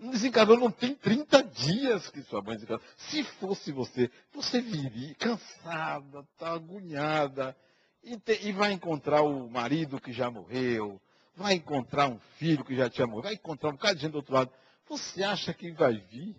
[0.00, 2.86] Desencarnou não tem 30 dias que sua mãe desencarnou.
[2.96, 7.56] Se fosse você, você viria cansada, tá agoniada.
[8.02, 11.00] E, te, e vai encontrar o marido que já morreu.
[11.34, 13.24] Vai encontrar um filho que já tinha morrido.
[13.24, 14.52] Vai encontrar um bocado de gente do outro lado.
[14.88, 16.36] Você acha que vai vir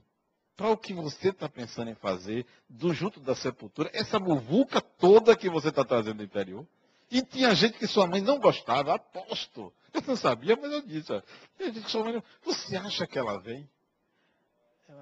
[0.56, 3.90] para o que você está pensando em fazer do junto da sepultura?
[3.94, 6.66] Essa muvuca toda que você está trazendo do interior?
[7.12, 9.74] E tinha gente que sua mãe não gostava, aposto.
[10.00, 11.24] Eu não sabia, mas eu disse.
[11.60, 12.24] Gente que sua mãe.
[12.44, 13.70] Você acha que ela vem?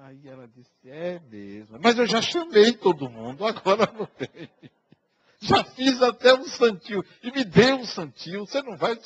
[0.02, 1.78] Aí ela disse, é mesmo.
[1.82, 4.50] Mas eu já chamei todo mundo, agora não tem.
[5.40, 7.04] Já fiz até um santil.
[7.22, 8.46] E me deu um santil.
[8.46, 8.98] Você não vai.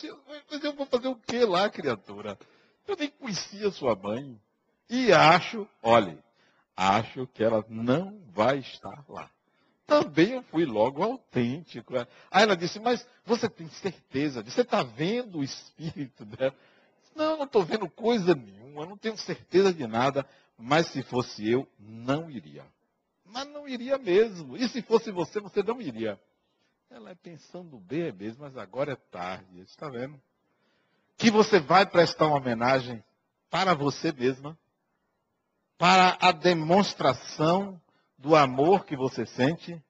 [0.50, 2.38] Mas eu vou fazer o que lá, criatura?
[2.86, 4.40] Eu nem conhecia sua mãe.
[4.88, 6.18] E acho, olhe,
[6.76, 9.30] acho que ela não vai estar lá.
[9.86, 11.94] Também eu fui logo autêntico.
[12.30, 14.42] Aí ela disse, mas você tem certeza?
[14.42, 16.54] Você está vendo o espírito dela?
[17.14, 20.26] Não, não estou vendo coisa nenhuma, não tenho certeza de nada.
[20.56, 22.64] Mas se fosse eu, não iria.
[23.24, 24.56] Mas não iria mesmo.
[24.56, 26.18] E se fosse você, você não iria.
[26.90, 29.60] Ela é pensando bem é mesmo, mas agora é tarde.
[29.62, 30.20] Está vendo?
[31.16, 33.02] Que você vai prestar uma homenagem
[33.50, 34.58] para você mesma,
[35.76, 37.81] para a demonstração
[38.22, 39.82] do amor que você sente,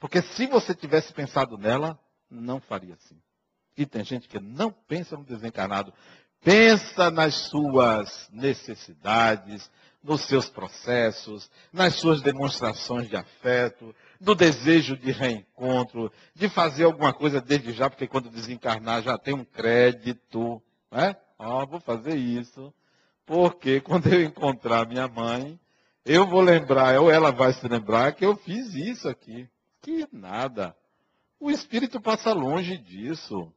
[0.00, 3.16] porque se você tivesse pensado nela, não faria assim.
[3.76, 5.94] E tem gente que não pensa no desencarnado,
[6.42, 9.70] pensa nas suas necessidades,
[10.02, 17.12] nos seus processos, nas suas demonstrações de afeto, do desejo de reencontro, de fazer alguma
[17.12, 20.60] coisa desde já, porque quando desencarnar já tem um crédito,
[20.90, 21.16] né?
[21.38, 22.74] Ó, oh, vou fazer isso,
[23.24, 25.58] porque quando eu encontrar minha mãe,
[26.06, 29.48] eu vou lembrar, ou ela vai se lembrar que eu fiz isso aqui.
[29.82, 30.74] Que nada.
[31.40, 33.52] O espírito passa longe disso.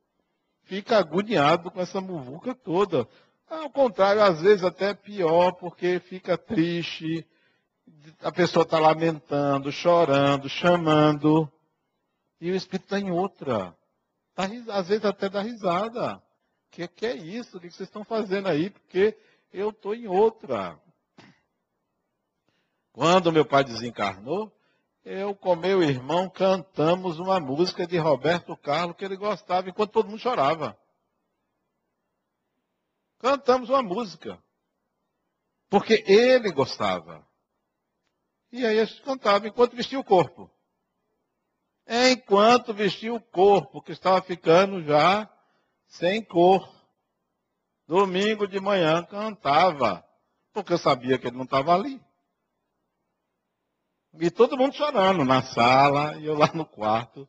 [0.63, 3.07] Fica agoniado com essa muvuca toda.
[3.47, 7.25] Ao contrário, às vezes até pior, porque fica triste,
[8.21, 11.51] a pessoa está lamentando, chorando, chamando,
[12.41, 13.75] e o espírito está em outra.
[14.33, 16.15] Tá, às vezes até dá risada.
[16.15, 16.21] O
[16.71, 17.57] que, que, é isso?
[17.57, 18.69] O que vocês estão fazendo aí?
[18.71, 19.15] Porque
[19.51, 20.79] eu estou em outra.
[22.99, 24.51] Quando meu pai desencarnou,
[25.05, 30.09] eu com meu irmão cantamos uma música de Roberto Carlos que ele gostava enquanto todo
[30.09, 30.77] mundo chorava.
[33.19, 34.37] Cantamos uma música.
[35.69, 37.25] Porque ele gostava.
[38.51, 40.51] E aí a gente cantava enquanto vestia o corpo.
[41.87, 45.25] Enquanto vestia o corpo, que estava ficando já
[45.87, 46.69] sem cor.
[47.87, 50.05] Domingo de manhã cantava.
[50.51, 52.08] Porque eu sabia que ele não estava ali.
[54.17, 57.27] E todo mundo chorando na sala e eu lá no quarto,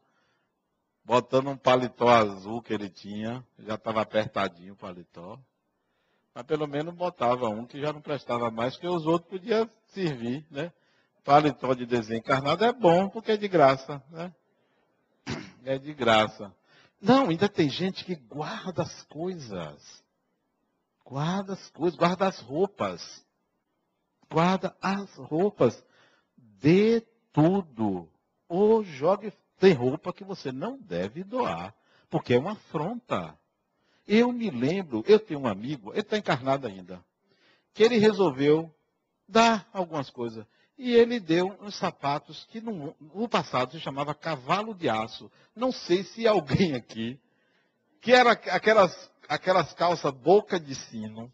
[1.05, 3.45] botando um paletó azul que ele tinha.
[3.59, 5.39] Já estava apertadinho o paletó.
[6.35, 10.47] Mas pelo menos botava um que já não prestava mais, que os outros podiam servir,
[10.51, 10.73] né?
[11.25, 14.33] Paletó de desencarnado é bom porque é de graça, né?
[15.65, 16.55] É de graça.
[17.01, 20.03] Não, ainda tem gente que guarda as coisas.
[21.05, 23.25] Guarda as coisas, guarda as roupas.
[24.31, 25.85] Guarda as roupas.
[26.61, 27.03] Dê
[27.33, 28.09] tudo.
[28.49, 29.33] Ou jogue.
[29.59, 31.75] Tem roupa que você não deve doar,
[32.09, 33.39] porque é uma afronta.
[34.09, 37.05] Eu me lembro, eu tenho um amigo, ele está encarnado ainda,
[37.75, 38.75] que ele resolveu
[39.29, 40.45] dar algumas coisas.
[40.77, 45.31] E ele deu uns sapatos que no, no passado se chamava cavalo de aço.
[45.55, 47.21] Não sei se alguém aqui,
[48.01, 51.31] que era aquelas, aquelas calças boca de sino,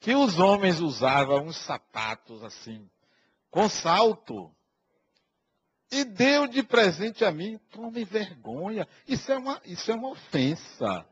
[0.00, 2.86] que os homens usavam uns sapatos assim,
[3.54, 4.50] com salto.
[5.88, 8.88] E deu de presente a mim, tome vergonha.
[9.06, 11.06] Isso é uma, isso é uma ofensa.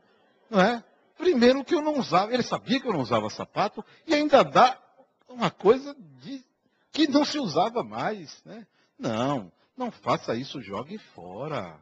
[0.49, 0.83] Não é?
[1.17, 4.77] Primeiro que eu não usava, ele sabia que eu não usava sapato, e ainda dá
[5.29, 6.43] uma coisa de,
[6.91, 8.43] que não se usava mais.
[8.43, 8.67] Né?
[8.99, 11.81] Não, não faça isso, jogue fora.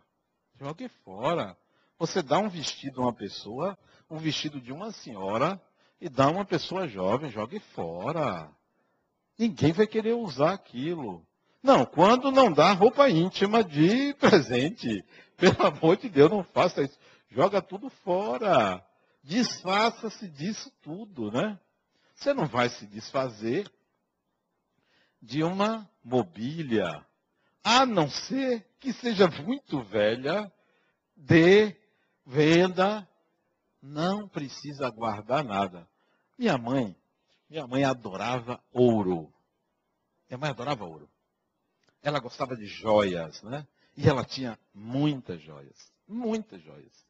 [0.59, 1.57] Jogue fora.
[1.97, 3.75] Você dá um vestido a uma pessoa,
[4.07, 5.59] um vestido de uma senhora,
[5.99, 8.47] e dá a uma pessoa jovem, jogue fora.
[9.41, 11.25] Ninguém vai querer usar aquilo.
[11.63, 15.03] Não, quando não dá roupa íntima de presente.
[15.35, 16.95] Pelo amor de Deus, não faça isso.
[17.27, 18.85] Joga tudo fora.
[19.23, 21.59] Desfaça-se disso tudo, né?
[22.13, 23.67] Você não vai se desfazer
[25.19, 27.03] de uma mobília,
[27.63, 30.51] a não ser que seja muito velha,
[31.17, 31.75] de
[32.23, 33.07] venda,
[33.81, 35.87] não precisa guardar nada.
[36.37, 36.95] Minha mãe,
[37.51, 39.29] minha mãe adorava ouro.
[40.29, 41.09] Minha mãe adorava ouro.
[42.01, 43.67] Ela gostava de joias, né?
[43.97, 47.05] E ela tinha muitas joias, muitas joias.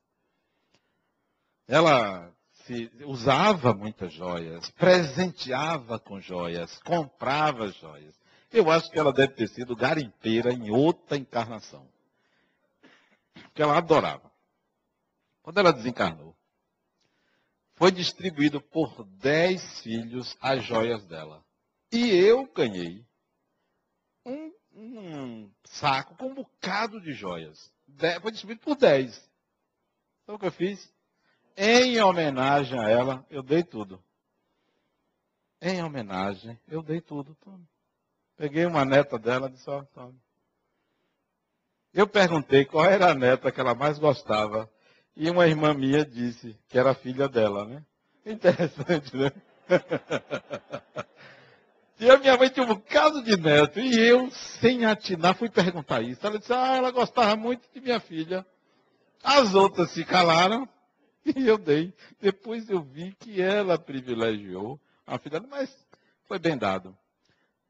[1.68, 2.34] Ela
[2.66, 8.20] se, usava muitas joias, presenteava com joias, comprava joias.
[8.52, 11.88] Eu acho que ela deve ter sido garimpeira em outra encarnação.
[13.54, 14.32] Que ela adorava.
[15.44, 16.36] Quando ela desencarnou,
[17.82, 21.44] foi distribuído por dez filhos as joias dela.
[21.92, 23.04] E eu ganhei
[24.24, 27.74] um, um saco com um bocado de joias.
[28.22, 29.28] Foi distribuído por dez.
[30.22, 30.94] Então o que eu fiz?
[31.58, 34.00] Em homenagem a ela, eu dei tudo.
[35.60, 37.34] Em homenagem, eu dei tudo.
[37.44, 37.68] Tome.
[38.38, 40.22] Peguei uma neta dela e disse, ó, tome.
[41.92, 44.72] Eu perguntei qual era a neta que ela mais gostava.
[45.22, 47.86] E uma irmã minha disse que era filha dela, né?
[48.26, 49.32] Interessante, né?
[51.99, 53.80] E a minha mãe tinha um bocado de neto.
[53.80, 56.26] E eu, sem atinar, fui perguntar isso.
[56.26, 58.43] Ela disse, ah, ela gostava muito de minha filha.
[59.22, 60.67] As outras se calaram
[61.24, 61.93] e eu dei.
[62.19, 65.69] Depois eu vi que ela privilegiou a filha, mas
[66.28, 66.97] foi bem dado.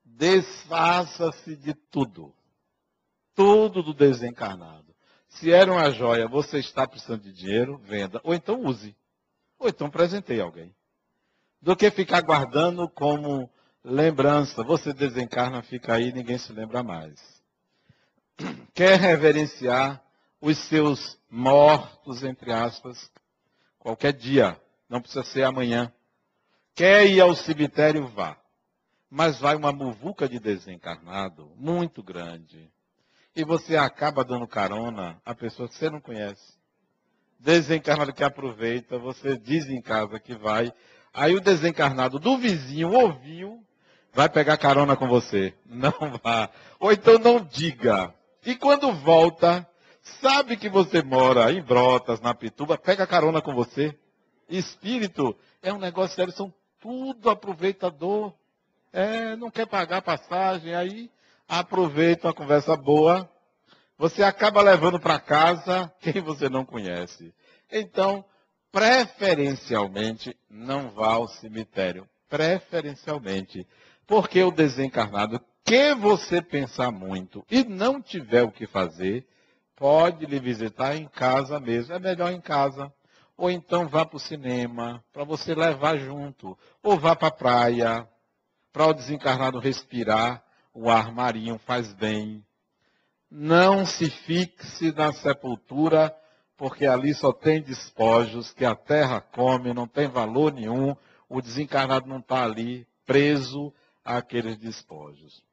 [0.05, 2.33] Desfaça-se de tudo.
[3.35, 4.90] Tudo do desencarnado.
[5.31, 8.19] Se era uma joia, você está precisando de dinheiro, venda.
[8.23, 8.95] Ou então use.
[9.57, 10.75] Ou então presenteie alguém.
[11.61, 13.49] Do que ficar guardando como
[13.83, 14.63] lembrança.
[14.63, 17.19] Você desencarna, fica aí, ninguém se lembra mais.
[18.73, 20.03] Quer reverenciar
[20.39, 23.11] os seus mortos, entre aspas,
[23.79, 24.59] qualquer dia,
[24.89, 25.93] não precisa ser amanhã.
[26.73, 28.37] Quer ir ao cemitério, vá.
[29.09, 32.71] Mas vai uma muvuca de desencarnado muito grande.
[33.35, 36.59] E você acaba dando carona a pessoa que você não conhece.
[37.39, 40.71] Desencarnado que aproveita, você diz em casa que vai.
[41.13, 43.63] Aí o desencarnado do vizinho ouviu,
[44.13, 45.53] vai pegar carona com você.
[45.65, 46.49] Não vá.
[46.79, 48.13] Ou então não diga.
[48.45, 49.67] E quando volta,
[50.21, 53.97] sabe que você mora em Brotas, na Pituba, pega carona com você.
[54.49, 58.33] Espírito é um negócio sério, são tudo aproveitador.
[58.91, 61.09] É, não quer pagar passagem, aí
[61.51, 63.29] aproveita uma conversa boa.
[63.97, 67.33] Você acaba levando para casa quem você não conhece.
[67.69, 68.23] Então,
[68.71, 72.07] preferencialmente, não vá ao cemitério.
[72.29, 73.67] Preferencialmente.
[74.07, 79.27] Porque o desencarnado, que você pensar muito e não tiver o que fazer,
[79.75, 81.93] pode lhe visitar em casa mesmo.
[81.93, 82.91] É melhor em casa.
[83.35, 86.57] Ou então vá para o cinema, para você levar junto.
[86.81, 88.07] Ou vá para a praia,
[88.71, 90.41] para o desencarnado respirar.
[90.73, 92.45] O ar marinho faz bem.
[93.29, 96.15] Não se fixe na sepultura,
[96.57, 100.95] porque ali só tem despojos que a terra come, não tem valor nenhum.
[101.27, 105.43] O desencarnado não está ali preso àqueles despojos.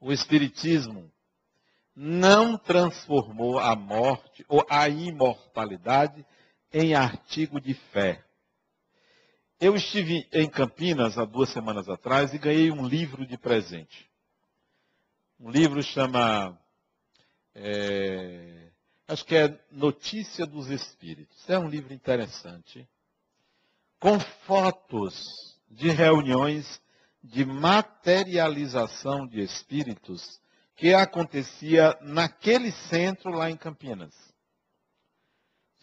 [0.00, 1.10] O Espiritismo
[1.94, 6.24] não transformou a morte ou a imortalidade
[6.72, 8.24] em artigo de fé.
[9.60, 14.08] Eu estive em Campinas há duas semanas atrás e ganhei um livro de presente.
[15.40, 16.56] Um livro chama.
[17.56, 18.70] É,
[19.08, 21.36] acho que é Notícia dos Espíritos.
[21.50, 22.88] É um livro interessante.
[23.98, 26.80] Com fotos de reuniões
[27.20, 30.40] de materialização de espíritos
[30.76, 34.14] que acontecia naquele centro lá em Campinas.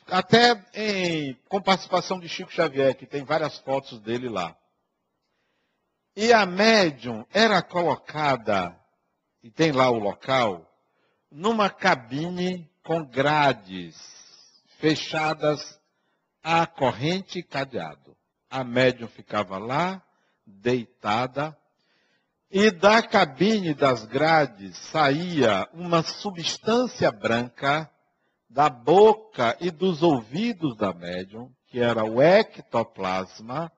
[0.08, 4.56] Até em, com participação de Chico Xavier, que tem várias fotos dele lá.
[6.16, 8.76] E a médium era colocada,
[9.44, 10.72] e tem lá o local,
[11.32, 13.96] numa cabine com grades
[14.80, 15.80] fechadas
[16.44, 18.16] a corrente e cadeado.
[18.50, 20.02] A médium ficava lá,
[20.46, 21.58] deitada,
[22.52, 27.90] e da cabine das grades saía uma substância branca
[28.50, 33.72] da boca e dos ouvidos da médium, que era o ectoplasma,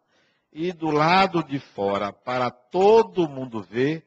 [0.52, 4.04] e do lado de fora, para todo mundo ver,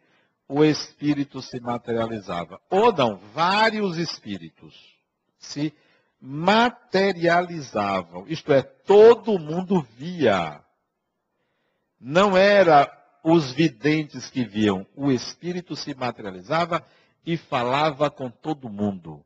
[0.48, 2.60] o espírito se materializava.
[2.68, 4.74] Ou não, vários espíritos
[5.38, 5.72] se
[6.20, 8.26] materializavam.
[8.26, 10.60] Isto é, todo mundo via
[12.00, 12.90] não era
[13.22, 16.84] os videntes que viam, o Espírito se materializava
[17.24, 19.22] e falava com todo mundo.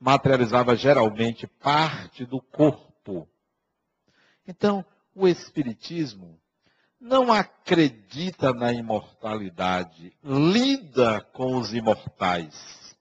[0.00, 3.28] Materializava geralmente parte do corpo.
[4.46, 4.84] Então,
[5.14, 6.40] o Espiritismo
[7.00, 12.96] não acredita na imortalidade, lida com os imortais,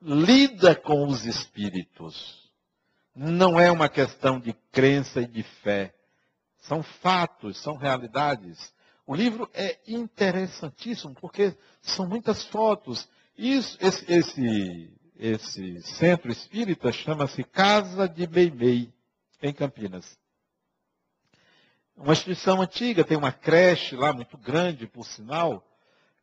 [0.00, 2.50] lida com os espíritos.
[3.14, 5.94] Não é uma questão de crença e de fé
[6.64, 8.72] são fatos, são realidades.
[9.06, 13.08] O livro é interessantíssimo porque são muitas fotos.
[13.36, 18.92] Isso, esse, esse, esse centro espírita chama-se Casa de Meimei,
[19.42, 20.18] em Campinas.
[21.96, 25.64] Uma instituição antiga, tem uma creche lá muito grande, por sinal,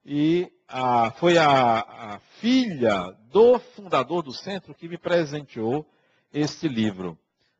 [0.05, 5.85] e a, foi a, a filha do fundador do centro que me presenteou
[6.33, 7.17] este livro.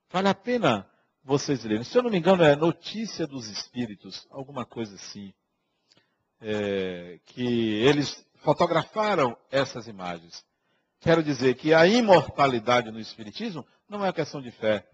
[0.10, 0.86] Vale a pena
[1.24, 1.84] vocês lerem.
[1.84, 5.34] Se eu não me engano, é Notícia dos Espíritos, alguma coisa assim.
[6.42, 7.46] É, que
[7.84, 10.44] eles fotografaram essas imagens.
[11.02, 14.88] Quero dizer que a imortalidade no Espiritismo não é uma questão de fé.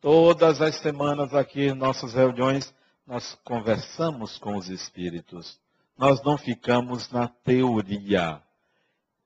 [0.00, 2.74] Todas as semanas aqui em nossas reuniões,
[3.06, 5.60] nós conversamos com os Espíritos.
[5.98, 8.42] Nós não ficamos na teoria.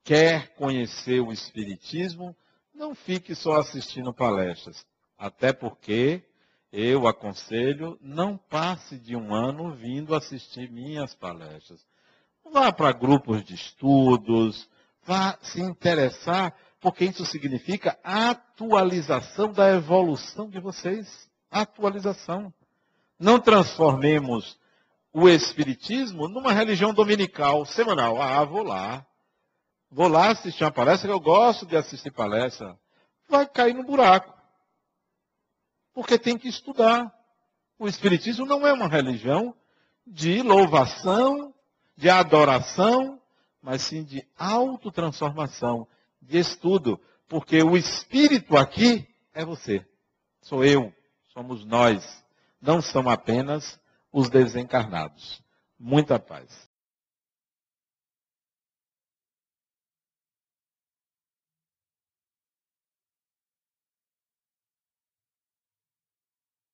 [0.03, 2.35] quer conhecer o Espiritismo,
[2.73, 4.85] não fique só assistindo palestras.
[5.17, 6.21] Até porque
[6.69, 11.79] eu aconselho, não passe de um ano vindo assistir minhas palestras.
[12.51, 14.69] Vá para grupos de estudos,
[15.05, 21.29] vá se interessar, porque isso significa atualização da evolução de vocês.
[21.49, 22.53] Atualização.
[23.19, 24.59] Não transformemos
[25.13, 28.21] o Espiritismo numa religião dominical, semanal.
[28.21, 29.05] Ah, vou lá.
[29.89, 32.77] Vou lá assistir uma palestra, eu gosto de assistir palestra.
[33.29, 34.33] Vai cair no buraco.
[35.93, 37.13] Porque tem que estudar.
[37.79, 39.55] O Espiritismo não é uma religião
[40.05, 41.53] de louvação,
[41.95, 43.21] de adoração,
[43.65, 45.87] mas sim de autotransformação,
[46.21, 47.01] de estudo.
[47.27, 49.83] Porque o Espírito aqui é você.
[50.39, 50.93] Sou eu.
[51.33, 52.23] Somos nós.
[52.61, 53.79] Não são apenas
[54.13, 55.41] os desencarnados.
[55.79, 56.69] Muita paz.